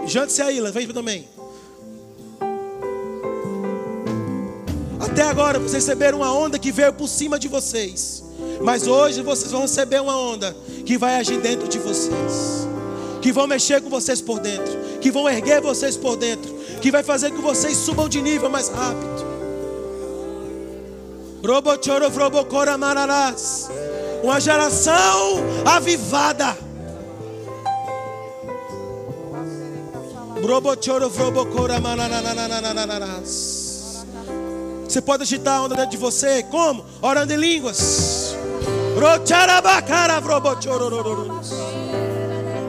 Jante-se 0.06 0.42
a 0.42 0.50
Ilha, 0.50 0.72
vem 0.72 0.88
também. 0.88 1.28
Até 4.98 5.24
agora 5.24 5.60
vocês 5.60 5.86
receberam 5.86 6.20
uma 6.20 6.34
onda 6.34 6.58
que 6.58 6.72
veio 6.72 6.94
por 6.94 7.10
cima 7.10 7.38
de 7.38 7.50
vocês. 7.50 8.24
Mas 8.64 8.88
hoje 8.88 9.22
vocês 9.22 9.52
vão 9.52 9.64
receber 9.64 10.02
uma 10.02 10.18
onda 10.18 10.56
que 10.86 10.98
vai 10.98 11.18
agir 11.18 11.42
dentro 11.42 11.68
de 11.68 11.80
vocês. 11.80 12.66
Que 13.22 13.34
vão 13.34 13.46
mexer 13.46 13.82
com 13.82 13.90
vocês 13.90 14.22
por 14.22 14.40
dentro. 14.40 15.00
Que 15.02 15.12
vão 15.12 15.28
erguer 15.28 15.62
vocês 15.62 15.98
por 15.98 16.16
dentro. 16.16 16.57
Que 16.82 16.92
vai 16.92 17.04
fazer 17.04 17.32
com 17.32 17.38
que 17.38 17.42
vocês 17.42 17.78
subam 17.78 18.08
de 18.08 18.22
nível 18.22 18.50
mais 18.50 18.70
rápido. 18.70 19.28
Uma 24.24 24.40
geração 24.40 25.38
avivada 25.66 26.68
Você 34.88 35.02
pode 35.02 35.24
agitar 35.24 35.58
a 35.58 35.64
onda 35.64 35.86
de 35.86 35.98
você. 35.98 36.44
Como? 36.44 36.86
Orando 37.02 37.34
em 37.34 37.38
línguas. 37.38 38.36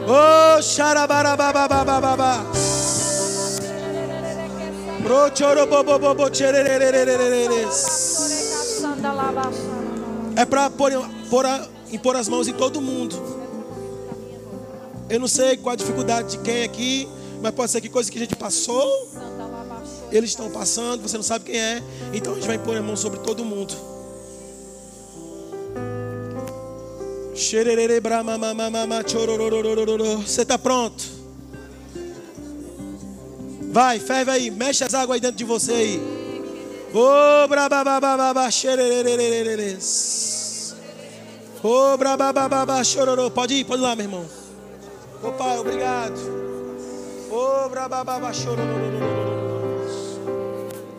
Oh, 0.07 0.61
xarabarabababababa. 0.61 2.45
É 10.35 10.45
para 10.45 10.69
pôr, 10.69 10.91
pôr, 11.29 11.45
impor 11.91 12.15
as 12.15 12.27
mãos 12.27 12.47
em 12.47 12.53
todo 12.53 12.81
mundo. 12.81 13.15
Eu 15.09 15.19
não 15.19 15.27
sei 15.27 15.57
qual 15.57 15.73
a 15.73 15.75
dificuldade 15.75 16.31
de 16.31 16.37
quem 16.39 16.63
aqui. 16.63 17.07
Mas 17.41 17.53
pode 17.53 17.71
ser 17.71 17.81
que 17.81 17.89
coisa 17.89 18.11
que 18.11 18.17
a 18.17 18.21
gente 18.21 18.35
passou, 18.35 19.09
eles 20.11 20.31
estão 20.31 20.49
passando, 20.49 21.01
você 21.01 21.15
não 21.15 21.23
sabe 21.23 21.45
quem 21.45 21.57
é. 21.57 21.81
Então 22.13 22.33
a 22.33 22.35
gente 22.35 22.47
vai 22.47 22.57
pôr 22.57 22.75
a 22.75 22.81
mão 22.81 22.95
sobre 22.97 23.19
todo 23.19 23.45
mundo. 23.45 23.73
Você 30.17 30.41
está 30.41 30.57
pronto? 30.57 31.18
Vai, 33.71 33.99
ferve 33.99 34.31
aí, 34.31 34.51
mexe 34.51 34.83
as 34.83 34.93
águas 34.93 35.15
aí 35.15 35.21
dentro 35.21 35.37
de 35.37 35.45
você 35.45 35.71
aí. 35.73 36.01
Ô. 36.93 37.45
Ô, 41.61 41.97
brababababa, 41.97 42.83
chororô. 42.83 43.29
Pode 43.29 43.53
ir, 43.53 43.65
pode 43.65 43.81
ir 43.81 43.85
lá, 43.85 43.95
meu 43.95 44.05
irmão. 44.05 44.25
Ô, 45.21 45.31
pai, 45.33 45.59
obrigado. 45.59 46.17
Oh, 47.31 47.69
brababa 47.69 48.33
choro. 48.33 48.61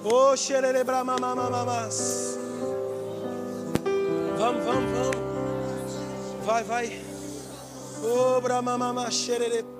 Oh, 0.04 0.36
xerere 0.36 0.84
bramamamamas. 0.84 2.38
Vamos, 4.38 4.64
vamos, 4.64 4.90
vamos. 4.92 6.46
Vai, 6.46 6.64
vai. 6.64 7.02
Oh, 8.04 8.40
bramamama 8.40 9.10
xerere. 9.10 9.79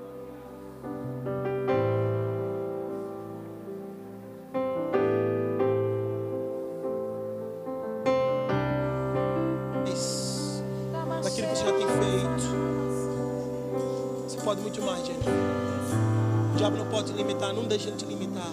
Não 17.53 17.65
deixe 17.65 17.89
ele 17.89 17.97
te 17.97 18.05
limitar. 18.05 18.53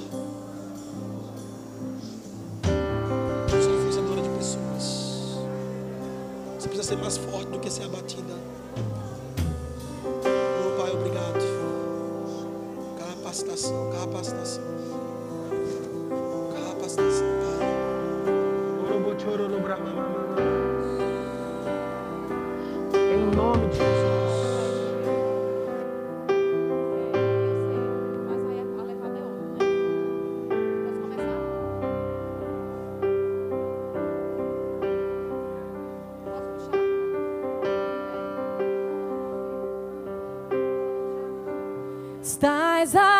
Você 3.49 3.69
é 3.69 3.73
influenciadora 3.73 4.21
de 4.21 4.29
pessoas. 4.29 5.37
Você 6.57 6.67
precisa 6.67 6.83
ser 6.83 6.97
mais 6.97 7.17
forte 7.17 7.47
do 7.47 7.59
que 7.59 7.69
ser 7.69 7.83
abatida. 7.83 8.33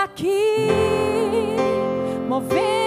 aqui, 0.08 0.68
movendo. 2.28 2.87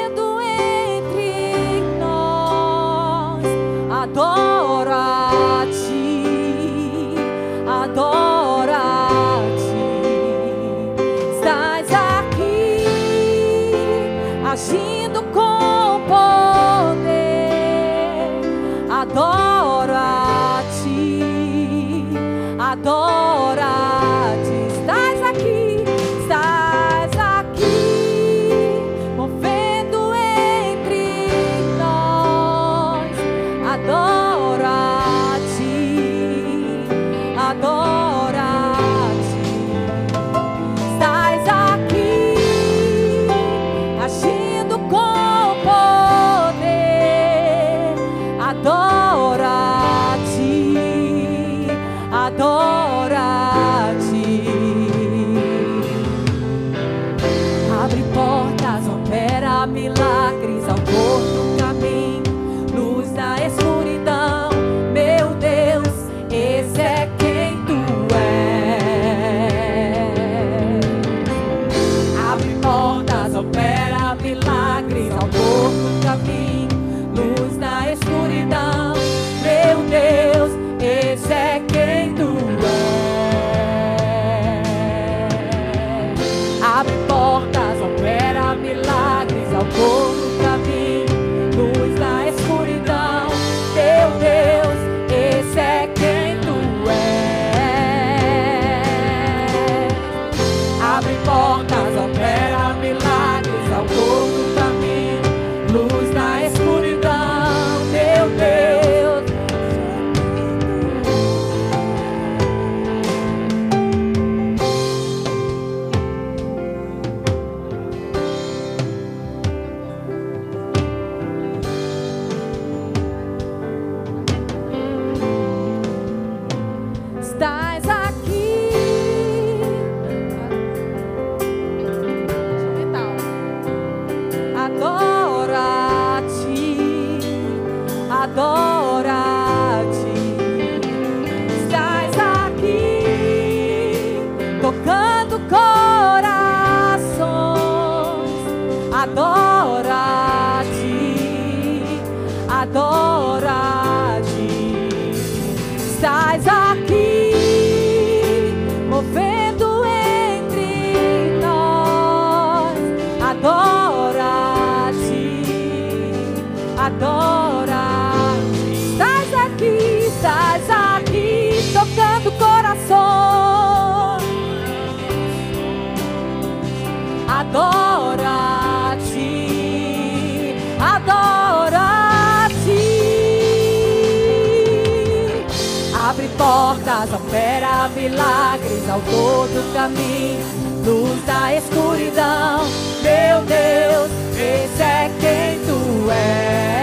portas, 186.40 187.12
opera 187.12 187.90
milagres 187.94 188.88
ao 188.88 188.98
todo 189.00 189.72
caminho, 189.74 190.42
luz 190.86 191.22
da 191.26 191.54
escuridão. 191.54 192.64
Meu 193.02 193.42
Deus, 193.44 194.10
esse 194.32 194.82
é 194.82 195.10
quem 195.20 195.60
tu 195.66 196.10
és. 196.10 196.80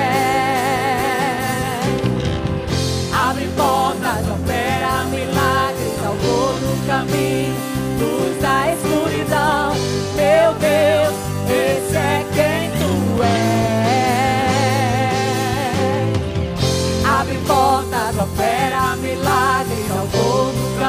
Abre 3.11 3.47
portas, 3.57 4.27
opera 4.29 5.03
milagres 5.09 6.05
ao 6.05 6.13
todo 6.17 6.85
caminho, 6.85 7.57
luz 7.99 8.39
da 8.39 8.73
escuridão. 8.73 9.73
Meu 10.15 10.53
Deus. 10.59 11.16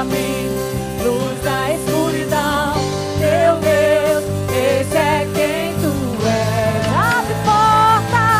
luz 0.04 1.42
da 1.42 1.74
escuridão. 1.74 2.74
Meu 3.18 3.56
Deus, 3.56 4.22
esse 4.52 4.96
é 4.96 5.26
quem 5.34 5.74
tu 5.80 5.92
és. 6.24 6.86
Abre 6.94 7.34
portas, 7.44 8.38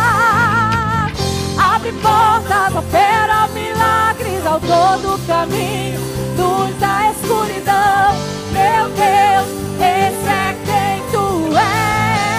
abre 1.59 1.93
portas, 1.95 2.77
opera 2.77 3.49
milagres 3.49 4.47
ao 4.47 4.61
todo 4.61 5.19
caminho, 5.27 6.01
luz 6.37 6.79
da 6.79 7.11
escuridão. 7.11 8.15
Meu 8.53 8.89
Deus, 8.91 9.49
esse 9.81 10.29
é 10.29 10.57
quem 10.65 11.03
tu 11.11 11.27
és. 11.57 12.39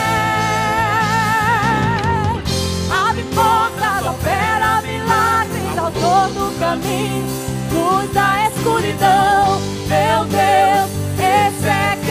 Abre 2.89 3.23
portas, 3.35 4.05
opera 4.13 4.81
milagres 4.81 5.77
ao 5.77 5.91
todo 5.91 6.57
caminho, 6.57 7.27
luz 7.73 8.13
da 8.13 8.21
escuridão 8.21 8.48
escuridão. 8.59 9.61
Meu 9.87 10.25
Deus, 10.25 10.89
esse 11.17 11.67
é 11.67 12.08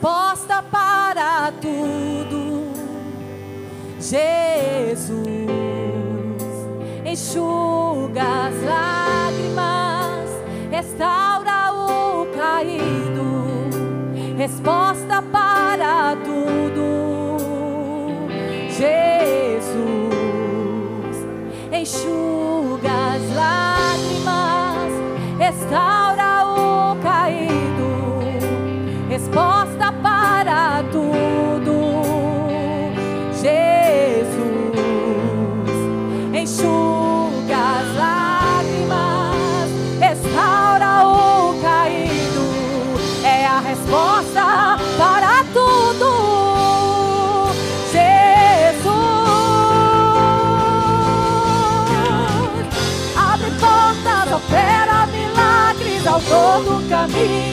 resposta 0.00 0.62
para 0.62 1.52
tudo, 1.60 2.72
Jesus. 4.00 5.20
Enxuga 7.04 8.22
as 8.22 8.54
lágrimas, 8.64 10.30
restaura 10.70 11.72
o 11.74 12.26
caído, 12.34 13.68
resposta 14.38 15.20
para 15.20 16.16
tudo, 16.24 17.36
Jesus. 18.70 19.76
Enxuga 21.70 22.90
as 23.16 23.22
lágrimas, 23.36 24.92
restaura 25.38 26.46
o 26.46 26.96
caído 27.02 27.60
resposta 29.10 29.79
para 30.02 30.82
tudo, 30.90 31.92
Jesus. 33.32 34.40
Enxuga 36.34 37.56
as 37.56 37.96
lágrimas, 37.96 39.70
restaura 40.00 41.06
o 41.06 41.60
caído, 41.62 42.46
é 43.24 43.46
a 43.46 43.60
resposta 43.60 44.78
para 44.98 45.44
tudo. 45.52 45.70
opera 54.40 55.06
milagres 55.06 56.06
ao 56.06 56.20
todo 56.20 56.88
caminho. 56.88 57.49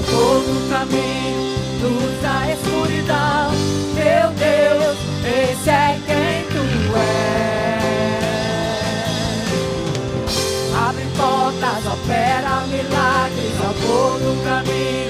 Ao 0.00 0.06
todo 0.06 0.70
caminho, 0.70 1.40
luz 1.82 2.22
da 2.22 2.50
escuridão, 2.50 3.50
meu 3.94 4.30
Deus, 4.32 4.96
esse 5.26 5.68
é 5.68 6.00
quem 6.06 6.46
tu 6.48 6.64
és. 6.96 7.84
Abre 10.74 11.04
portas, 11.18 11.84
opera 11.92 12.64
milagres, 12.68 13.60
ao 13.62 13.74
todo 13.74 14.42
caminho. 14.42 15.09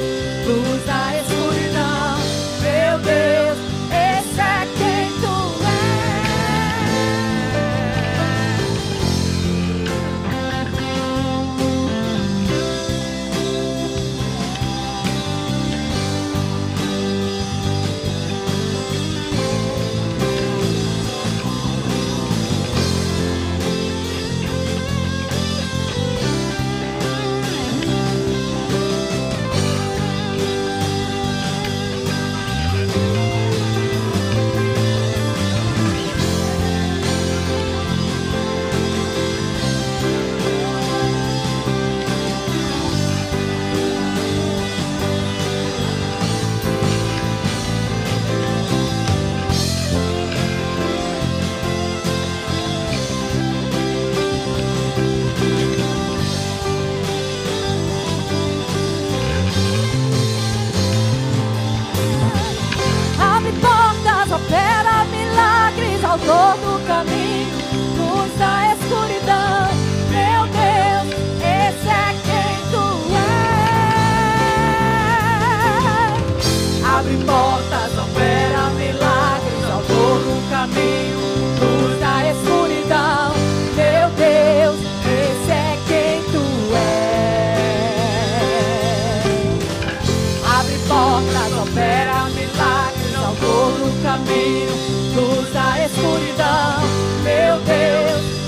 caminho, 94.20 94.70
luz 95.14 95.52
da 95.52 95.84
escuridão, 95.84 96.80
meu 97.24 97.58
Deus. 97.60 98.39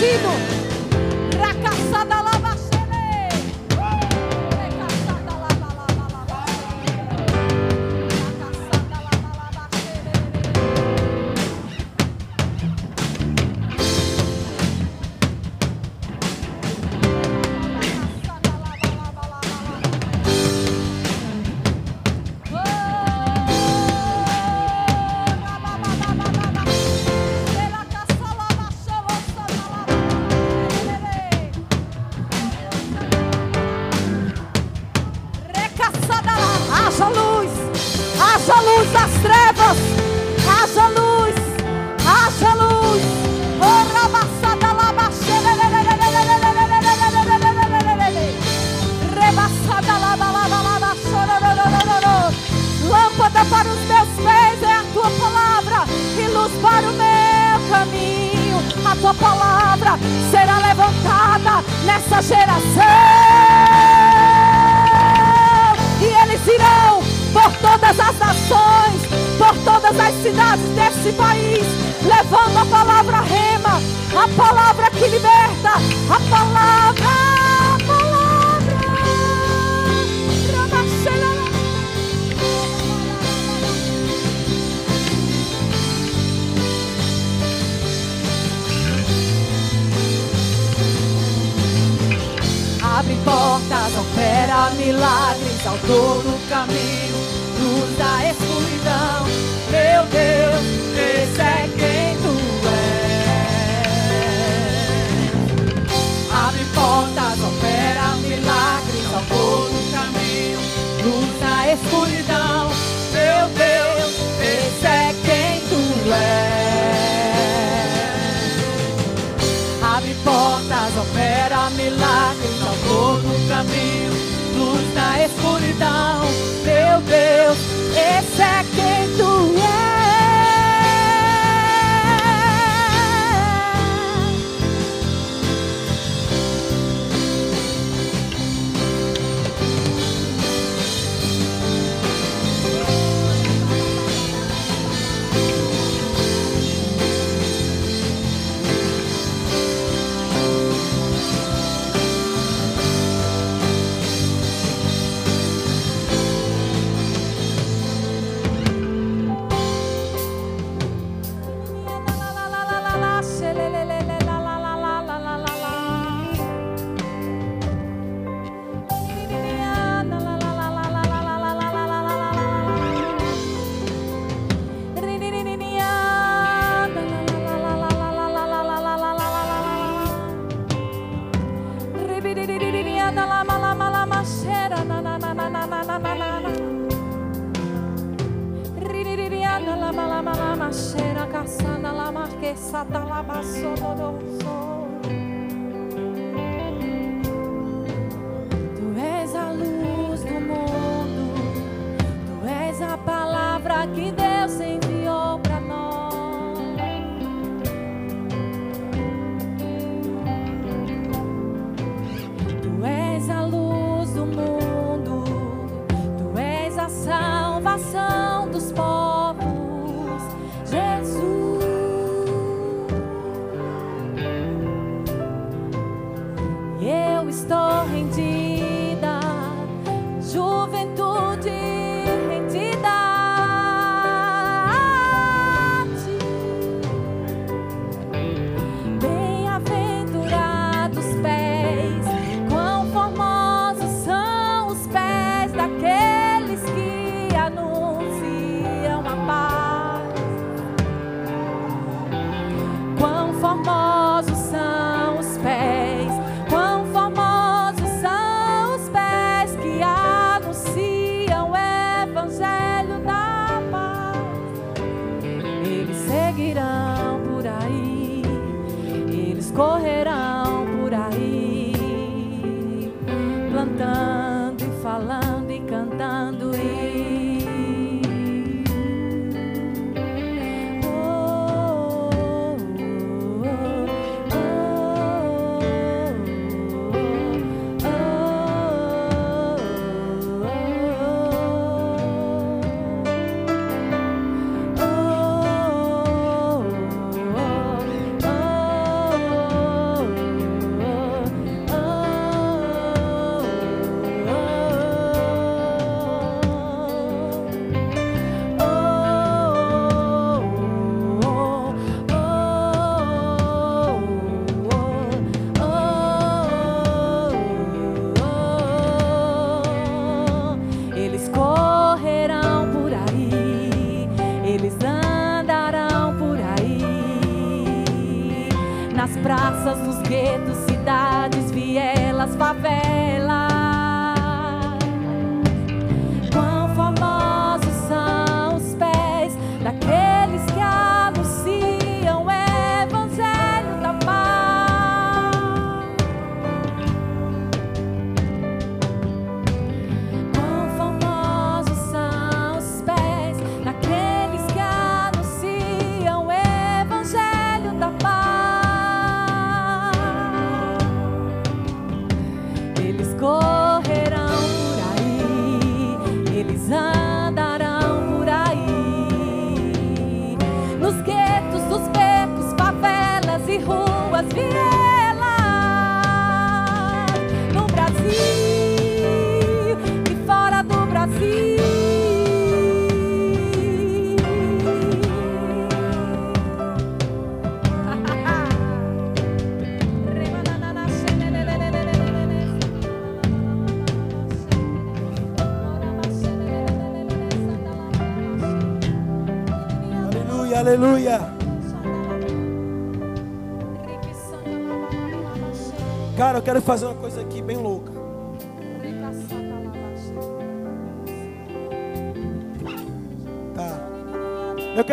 vencido. 0.00 0.49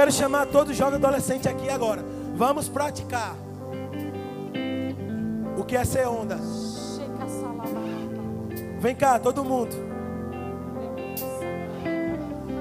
Quero 0.08 0.12
chamar 0.12 0.46
todos 0.46 0.72
os 0.72 0.78
jovens 0.78 1.04
adolescentes 1.04 1.48
aqui 1.48 1.70
agora. 1.70 2.04
Vamos 2.36 2.70
praticar. 2.70 3.36
O 5.58 5.66
que 5.66 5.76
é 5.76 5.84
ser 5.84 6.08
onda? 6.08 6.40
Vem 8.80 8.96
cá, 8.96 9.20
todo 9.20 9.44
mundo. 9.44 9.76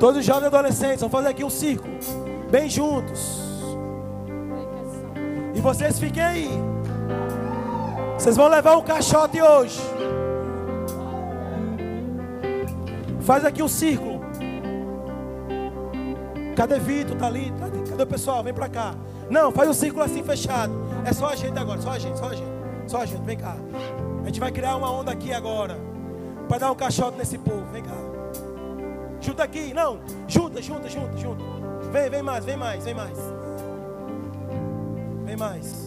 Todos 0.00 0.20
os 0.20 0.26
jovens 0.26 0.46
adolescentes, 0.46 1.00
vamos 1.00 1.12
fazer 1.12 1.28
aqui 1.28 1.44
um 1.44 1.50
círculo. 1.50 1.94
Bem 2.50 2.68
juntos. 2.68 3.40
E 5.54 5.60
vocês 5.60 6.00
fiquem 6.00 6.22
aí. 6.22 6.50
Vocês 8.18 8.36
vão 8.36 8.48
levar 8.48 8.76
um 8.76 8.82
caixote 8.82 9.40
hoje. 9.40 9.80
Faz 13.20 13.44
aqui 13.44 13.62
um 13.62 13.68
círculo. 13.68 14.15
Cadê 16.56 16.78
Vitor? 16.78 17.16
Tá 17.16 17.26
ali? 17.26 17.52
Cadê, 17.90 18.02
o 18.02 18.06
pessoal? 18.06 18.42
Vem 18.42 18.54
pra 18.54 18.68
cá. 18.68 18.94
Não, 19.28 19.52
faz 19.52 19.68
um 19.68 19.74
círculo 19.74 20.02
assim 20.02 20.24
fechado. 20.24 20.72
É 21.04 21.12
só 21.12 21.28
a 21.28 21.36
gente 21.36 21.56
agora, 21.58 21.80
só 21.80 21.90
a 21.90 21.98
gente, 21.98 22.18
só 22.18 22.30
a 22.30 22.34
gente. 22.34 22.56
Só 22.86 22.98
a 23.02 23.06
gente, 23.06 23.22
vem 23.22 23.36
cá. 23.36 23.56
A 24.22 24.26
gente 24.26 24.40
vai 24.40 24.50
criar 24.50 24.76
uma 24.76 24.90
onda 24.90 25.12
aqui 25.12 25.32
agora. 25.32 25.76
Para 26.48 26.58
dar 26.58 26.72
um 26.72 26.74
caixote 26.74 27.18
nesse 27.18 27.36
povo. 27.36 27.66
Vem 27.72 27.82
cá. 27.82 27.94
Junta 29.20 29.42
aqui, 29.42 29.74
não. 29.74 30.00
Junta, 30.26 30.62
junta, 30.62 30.88
junta, 30.88 31.16
junta. 31.18 31.44
Vem, 31.92 32.08
vem 32.08 32.22
mais, 32.22 32.44
vem 32.44 32.56
mais, 32.56 32.84
vem 32.84 32.94
mais. 32.94 33.18
Vem 35.24 35.36
mais. 35.36 35.86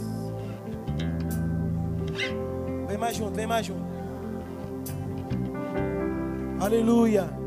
Vem 2.88 2.97
mais 2.97 3.15
junto, 3.15 3.36
vem 3.36 3.47
mais 3.47 3.65
junto. 3.65 3.89
Aleluia. 6.59 7.39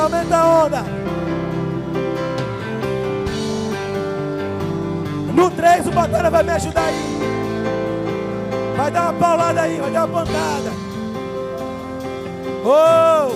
Onda, 0.00 0.16
aumenta 0.16 0.36
a 0.36 0.64
onda. 0.64 0.84
No 5.34 5.50
3 5.50 5.86
o 5.86 5.90
Batalha 5.90 6.30
vai 6.30 6.42
me 6.42 6.52
ajudar 6.52 6.84
aí. 6.84 7.20
Vai 8.76 8.90
dar 8.90 9.02
uma 9.02 9.12
paulada 9.14 9.60
aí, 9.62 9.80
vai 9.80 9.90
dar 9.90 10.04
uma 10.06 10.24
pancada. 10.24 10.70
Oh! 12.64 13.30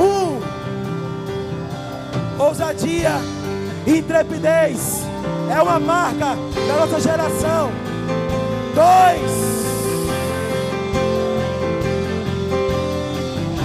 Um! 0.00 0.40
Ousadia, 2.38 3.12
intrepidez. 3.86 5.02
É 5.50 5.60
uma 5.60 5.78
marca 5.78 6.36
da 6.68 6.74
nossa 6.80 7.00
geração. 7.00 7.70
Dois. 8.74 9.52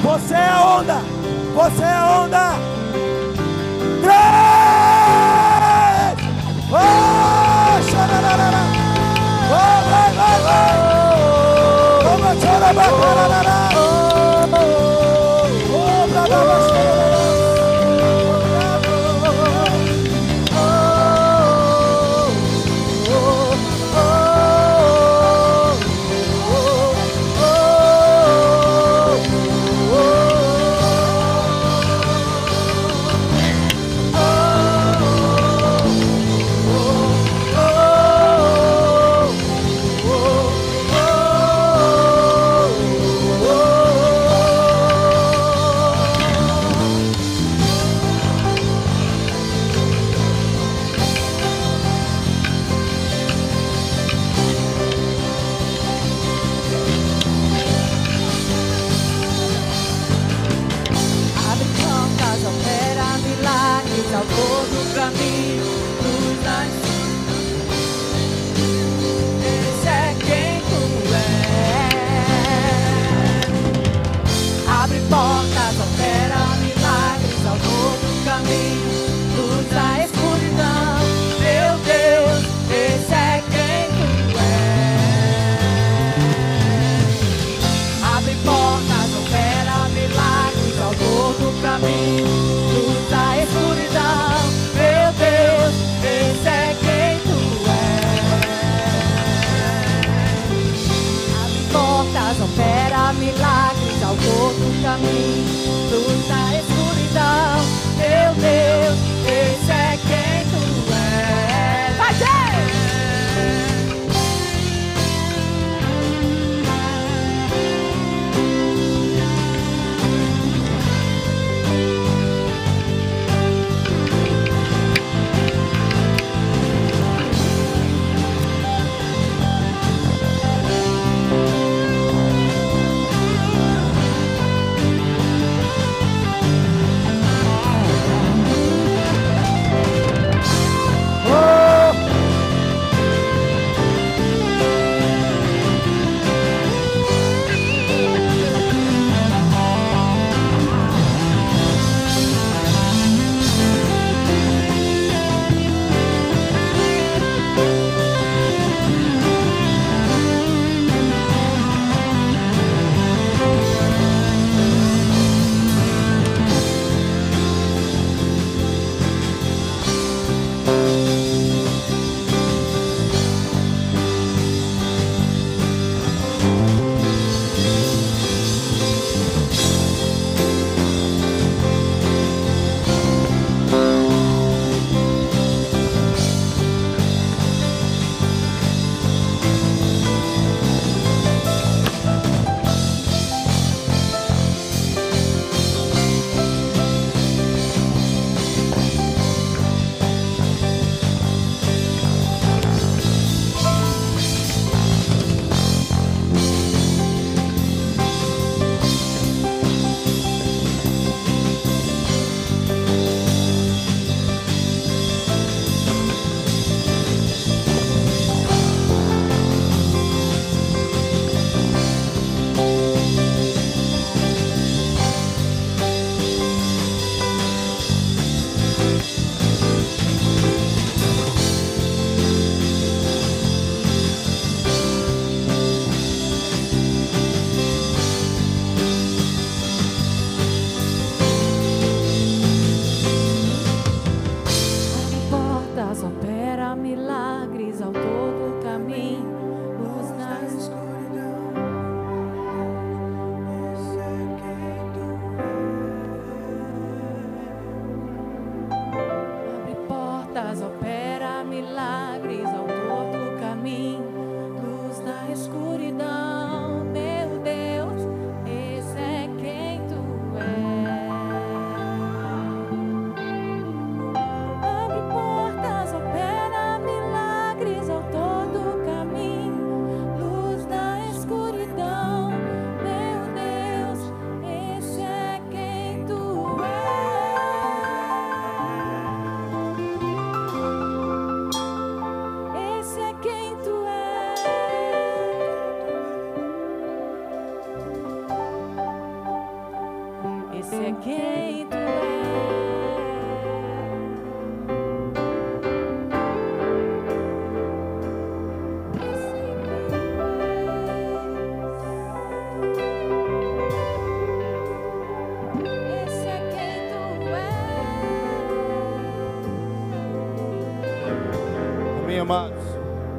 Você 0.04 0.34
é 0.34 0.50
a 0.50 0.78
onda. 0.80 1.07
Você 1.58 1.82
é 1.82 2.04
onda. 2.04 2.67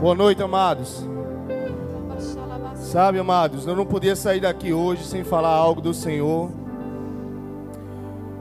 Boa 0.01 0.15
noite, 0.15 0.41
amados. 0.41 1.05
Sabe, 2.77 3.19
amados, 3.19 3.66
eu 3.66 3.75
não 3.75 3.85
podia 3.85 4.15
sair 4.15 4.39
daqui 4.39 4.73
hoje 4.73 5.05
sem 5.05 5.25
falar 5.25 5.51
algo 5.51 5.81
do 5.81 5.93
Senhor. 5.93 6.53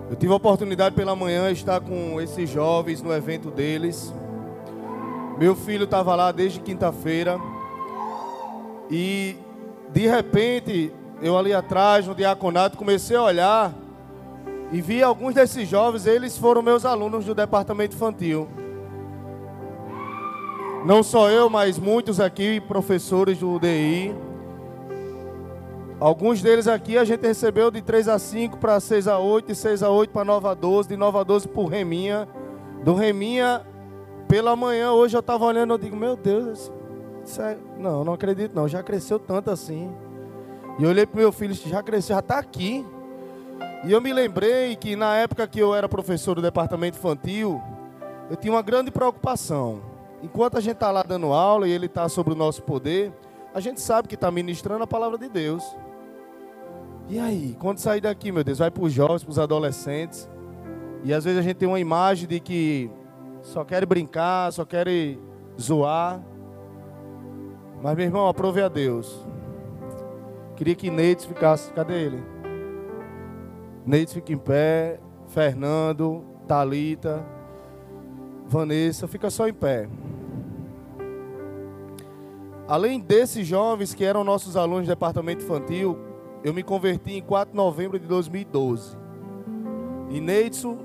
Eu 0.08 0.16
tive 0.16 0.32
a 0.32 0.36
oportunidade 0.36 0.94
pela 0.94 1.16
manhã 1.16 1.48
de 1.52 1.60
estar 1.60 1.82
com 1.82 2.22
esses 2.22 2.48
jovens 2.48 3.02
no 3.02 3.12
evento 3.12 3.50
deles. 3.50 4.14
Meu 5.40 5.56
filho 5.56 5.86
estava 5.86 6.14
lá 6.16 6.32
desde 6.32 6.60
quinta-feira. 6.60 7.40
E 8.92 9.36
de 9.92 10.06
repente, 10.06 10.94
eu 11.24 11.36
ali 11.36 11.56
atrás 11.56 12.06
no 12.06 12.14
diaconato 12.14 12.78
comecei 12.78 13.18
a 13.18 13.24
olhar 13.24 13.74
e 14.72 14.80
vi 14.80 15.02
alguns 15.02 15.34
desses 15.34 15.68
jovens, 15.68 16.06
eles 16.06 16.38
foram 16.38 16.62
meus 16.62 16.86
alunos 16.86 17.26
do 17.26 17.34
departamento 17.34 17.96
infantil. 17.96 18.48
Não 20.88 21.03
só 21.03 21.30
eu, 21.30 21.49
mas 21.49 21.77
muitos 21.77 22.18
aqui, 22.18 22.61
professores 22.61 23.39
do 23.39 23.59
DI. 23.59 24.15
Alguns 25.99 26.41
deles 26.41 26.65
aqui 26.65 26.97
a 26.97 27.03
gente 27.03 27.27
recebeu 27.27 27.69
de 27.69 27.81
3 27.81 28.07
a 28.07 28.18
5 28.18 28.57
para 28.57 28.80
6 28.80 29.05
a 29.09 29.19
8, 29.19 29.47
de 29.47 29.55
6 29.55 29.84
a 29.84 29.89
8 29.89 30.11
para 30.11 30.23
Nova 30.23 30.55
12, 30.55 30.88
de 30.88 30.95
Nova 30.95 31.26
12 31.26 31.49
para 31.49 31.68
Reminha. 31.68 32.26
Do 32.85 32.95
Reminha, 32.95 33.68
pela 34.30 34.55
manhã, 34.55 34.93
hoje 34.93 35.18
eu 35.18 35.19
estava 35.19 35.43
olhando, 35.43 35.73
eu 35.73 35.77
digo, 35.77 35.93
meu 35.97 36.15
Deus, 36.15 36.72
é... 37.38 37.57
não, 37.77 38.05
não 38.05 38.14
acredito 38.14 38.55
não, 38.55 38.65
já 38.65 38.81
cresceu 38.81 39.19
tanto 39.19 39.51
assim. 39.51 39.91
E 40.80 40.84
eu 40.84 40.89
olhei 40.89 41.05
para 41.05 41.19
meu 41.19 41.34
filho, 41.34 41.53
já 41.53 41.84
cresceu, 41.84 42.15
já 42.15 42.22
está 42.22 42.39
aqui. 42.39 42.85
E 43.84 43.91
eu 43.91 43.99
me 43.99 44.14
lembrei 44.14 44.73
que 44.77 44.95
na 44.95 45.18
época 45.18 45.45
que 45.47 45.59
eu 45.59 45.76
era 45.76 45.89
professor 45.89 46.35
do 46.35 46.41
departamento 46.41 46.97
infantil, 46.97 47.61
eu 48.30 48.38
tinha 48.38 48.53
uma 48.53 48.61
grande 48.61 48.89
preocupação. 48.89 49.81
Enquanto 50.22 50.57
a 50.57 50.61
gente 50.61 50.73
está 50.73 50.91
lá 50.91 51.03
dando 51.03 51.31
aula 51.31 51.68
e 51.68 51.72
ele 51.72 51.85
está 51.85 52.10
sobre 52.10 52.34
o 52.34 52.35
nosso 52.35 52.64
poder, 52.64 53.14
a 53.53 53.60
gente 53.60 53.80
sabe 53.80 54.07
que 54.07 54.15
está 54.15 54.31
ministrando 54.31 54.84
a 54.84 54.88
palavra 54.88 55.18
de 55.18 55.30
Deus. 55.30 55.64
E 57.07 57.19
aí, 57.19 57.56
quando 57.60 57.77
sair 57.77 58.02
daqui, 58.02 58.31
meu 58.31 58.44
Deus, 58.44 58.60
vai 58.60 58.69
para 58.69 58.84
os 58.84 58.91
jovens, 58.91 59.23
para 59.23 59.31
os 59.31 59.39
adolescentes. 59.39 60.30
E 61.03 61.14
às 61.14 61.23
vezes 61.23 61.39
a 61.39 61.41
gente 61.41 61.56
tem 61.56 61.68
uma 61.68 61.80
imagem 61.80 62.27
de 62.27 62.39
que 62.39 62.91
só 63.41 63.64
quer 63.64 63.85
brincar, 63.85 64.52
só 64.52 64.65
quer 64.65 64.88
zoar. 65.60 66.22
Mas, 67.81 67.95
meu 67.95 68.06
irmão, 68.06 68.27
aprove 68.27 68.61
a 68.61 68.68
Deus. 68.68 69.26
Queria 70.56 70.76
que 70.76 70.89
Neide 70.89 71.26
ficasse. 71.26 71.72
Cadê 71.72 71.94
ele? 71.94 72.23
Neide 73.85 74.14
fica 74.14 74.34
em 74.34 74.38
pé. 74.38 74.99
Fernando, 75.27 76.23
Talita, 76.48 77.26
Vanessa, 78.48 79.07
fica 79.07 79.30
só 79.30 79.48
em 79.48 79.53
pé. 79.53 79.90
Além 82.68 82.99
desses 82.99 83.45
jovens 83.45 83.94
que 83.94 84.03
eram 84.03 84.24
nossos 84.24 84.57
alunos 84.57 84.86
do 84.86 84.90
departamento 84.90 85.44
infantil, 85.44 85.98
eu 86.44 86.53
me 86.53 86.64
converti 86.64 87.14
em 87.14 87.22
4 87.22 87.52
de 87.52 87.57
novembro 87.57 87.99
de 87.99 88.06
2012. 88.07 88.98
E 90.10 90.22
Neidson 90.22 90.78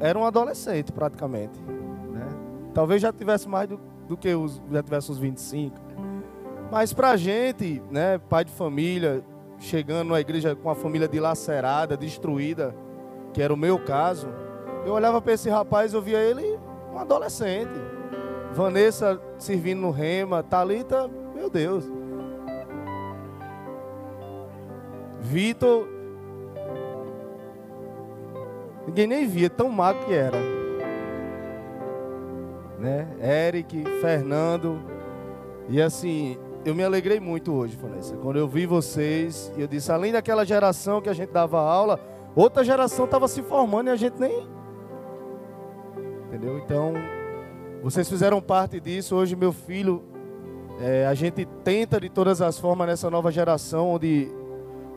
era 0.00 0.18
um 0.18 0.24
adolescente 0.24 0.92
praticamente. 0.92 1.58
Né? 1.60 2.26
Talvez 2.72 3.00
já 3.00 3.12
tivesse 3.12 3.48
mais 3.48 3.68
do, 3.68 3.80
do 4.08 4.16
que 4.16 4.34
os, 4.34 4.60
já 4.70 4.82
tivesse 4.82 5.10
uns 5.12 5.18
25. 5.18 5.76
Mas 6.70 6.92
pra 6.92 7.16
gente, 7.16 7.82
né, 7.90 8.18
pai 8.18 8.44
de 8.44 8.52
família, 8.52 9.22
chegando 9.58 10.10
na 10.10 10.20
igreja 10.20 10.56
com 10.56 10.70
a 10.70 10.74
família 10.74 11.06
dilacerada, 11.06 11.96
destruída, 11.96 12.74
que 13.32 13.40
era 13.40 13.52
o 13.52 13.56
meu 13.56 13.78
caso, 13.78 14.28
eu 14.84 14.92
olhava 14.92 15.20
para 15.20 15.32
esse 15.32 15.48
rapaz 15.48 15.94
eu 15.94 16.02
via 16.02 16.18
ele 16.18 16.53
um 16.94 16.98
adolescente. 16.98 17.72
Vanessa 18.52 19.20
servindo 19.36 19.80
no 19.80 19.90
rema, 19.90 20.42
Talita, 20.42 21.10
meu 21.34 21.50
Deus. 21.50 21.84
Vitor, 25.20 25.88
ninguém 28.86 29.06
nem 29.06 29.26
via, 29.26 29.50
tão 29.50 29.68
magro 29.68 30.04
que 30.06 30.12
era. 30.12 30.38
Né? 32.78 33.08
Eric, 33.48 33.82
Fernando, 34.00 34.80
e 35.68 35.80
assim, 35.80 36.38
eu 36.64 36.74
me 36.74 36.84
alegrei 36.84 37.18
muito 37.18 37.52
hoje, 37.52 37.76
Vanessa, 37.76 38.14
quando 38.16 38.38
eu 38.38 38.46
vi 38.46 38.66
vocês, 38.66 39.50
eu 39.56 39.66
disse, 39.66 39.90
além 39.90 40.12
daquela 40.12 40.44
geração 40.44 41.00
que 41.00 41.08
a 41.08 41.14
gente 41.14 41.30
dava 41.30 41.58
aula, 41.58 41.98
outra 42.36 42.62
geração 42.62 43.06
estava 43.06 43.26
se 43.26 43.42
formando 43.42 43.88
e 43.88 43.90
a 43.90 43.96
gente 43.96 44.20
nem. 44.20 44.46
Entendeu? 46.44 46.58
Então, 46.58 46.92
vocês 47.82 48.08
fizeram 48.08 48.40
parte 48.40 48.78
disso. 48.78 49.16
Hoje, 49.16 49.34
meu 49.34 49.50
filho, 49.52 50.04
é, 50.78 51.06
a 51.06 51.14
gente 51.14 51.46
tenta 51.64 51.98
de 51.98 52.10
todas 52.10 52.42
as 52.42 52.58
formas 52.58 52.86
nessa 52.86 53.10
nova 53.10 53.32
geração, 53.32 53.88
onde 53.88 54.28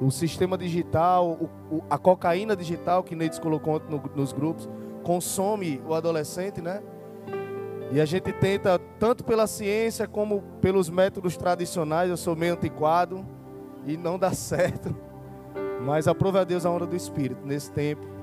o 0.01 0.11
sistema 0.11 0.57
digital, 0.57 1.25
o, 1.39 1.75
o, 1.77 1.83
a 1.89 1.97
cocaína 1.97 2.55
digital 2.55 3.01
que 3.01 3.15
Neides 3.15 3.39
colocou 3.39 3.81
no, 3.89 4.03
nos 4.13 4.33
grupos, 4.33 4.69
consome 5.03 5.81
o 5.87 5.93
adolescente, 5.93 6.61
né? 6.61 6.83
E 7.91 8.01
a 8.01 8.05
gente 8.05 8.33
tenta, 8.33 8.77
tanto 8.99 9.23
pela 9.23 9.47
ciência 9.47 10.05
como 10.05 10.41
pelos 10.59 10.89
métodos 10.89 11.37
tradicionais, 11.37 12.09
eu 12.09 12.17
sou 12.17 12.35
meio 12.35 12.53
antiquado 12.55 13.25
e 13.85 13.95
não 13.95 14.19
dá 14.19 14.33
certo. 14.35 14.93
Mas 15.81 16.09
aprove 16.09 16.39
a 16.39 16.43
Deus 16.43 16.65
a 16.65 16.71
honra 16.71 16.87
do 16.87 16.95
Espírito 16.95 17.45
nesse 17.45 17.71
tempo. 17.71 18.16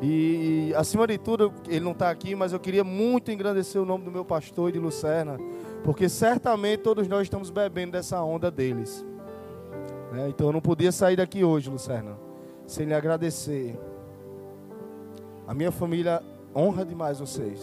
E, 0.00 0.72
acima 0.76 1.06
de 1.06 1.18
tudo, 1.18 1.52
ele 1.66 1.80
não 1.80 1.92
está 1.92 2.08
aqui, 2.10 2.34
mas 2.34 2.52
eu 2.52 2.60
queria 2.60 2.84
muito 2.84 3.32
engrandecer 3.32 3.82
o 3.82 3.84
nome 3.84 4.04
do 4.04 4.12
meu 4.12 4.24
pastor 4.24 4.68
e 4.68 4.72
de 4.72 4.78
Lucerna, 4.78 5.36
porque 5.82 6.08
certamente 6.08 6.80
todos 6.80 7.08
nós 7.08 7.22
estamos 7.22 7.50
bebendo 7.50 7.92
dessa 7.92 8.22
onda 8.22 8.50
deles. 8.50 9.04
Né? 10.12 10.28
Então 10.28 10.48
eu 10.48 10.52
não 10.52 10.60
podia 10.60 10.92
sair 10.92 11.16
daqui 11.16 11.42
hoje, 11.42 11.68
Lucerna, 11.68 12.16
sem 12.66 12.86
lhe 12.86 12.94
agradecer. 12.94 13.78
A 15.46 15.54
minha 15.54 15.72
família 15.72 16.22
honra 16.54 16.84
demais 16.84 17.18
vocês, 17.18 17.60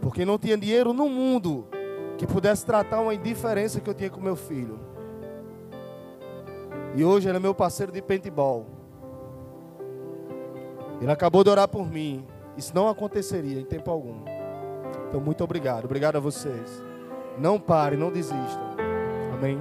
porque 0.00 0.24
não 0.24 0.38
tinha 0.38 0.56
dinheiro 0.56 0.92
no 0.92 1.08
mundo 1.08 1.66
que 2.18 2.26
pudesse 2.26 2.64
tratar 2.66 3.00
uma 3.00 3.14
indiferença 3.14 3.80
que 3.80 3.88
eu 3.88 3.94
tinha 3.94 4.10
com 4.10 4.20
meu 4.20 4.36
filho. 4.36 4.80
E 6.96 7.04
hoje 7.04 7.28
ele 7.28 7.36
é 7.36 7.40
meu 7.40 7.54
parceiro 7.54 7.92
de 7.92 8.00
paintball. 8.00 8.73
Ele 11.04 11.12
acabou 11.12 11.44
de 11.44 11.50
orar 11.50 11.68
por 11.68 11.86
mim. 11.86 12.26
Isso 12.56 12.74
não 12.74 12.88
aconteceria 12.88 13.60
em 13.60 13.64
tempo 13.64 13.90
algum. 13.90 14.24
Então, 15.06 15.20
muito 15.20 15.44
obrigado. 15.44 15.84
Obrigado 15.84 16.16
a 16.16 16.18
vocês. 16.18 16.82
Não 17.38 17.60
pare, 17.60 17.94
não 17.94 18.10
desistam. 18.10 18.74
Amém. 19.34 19.60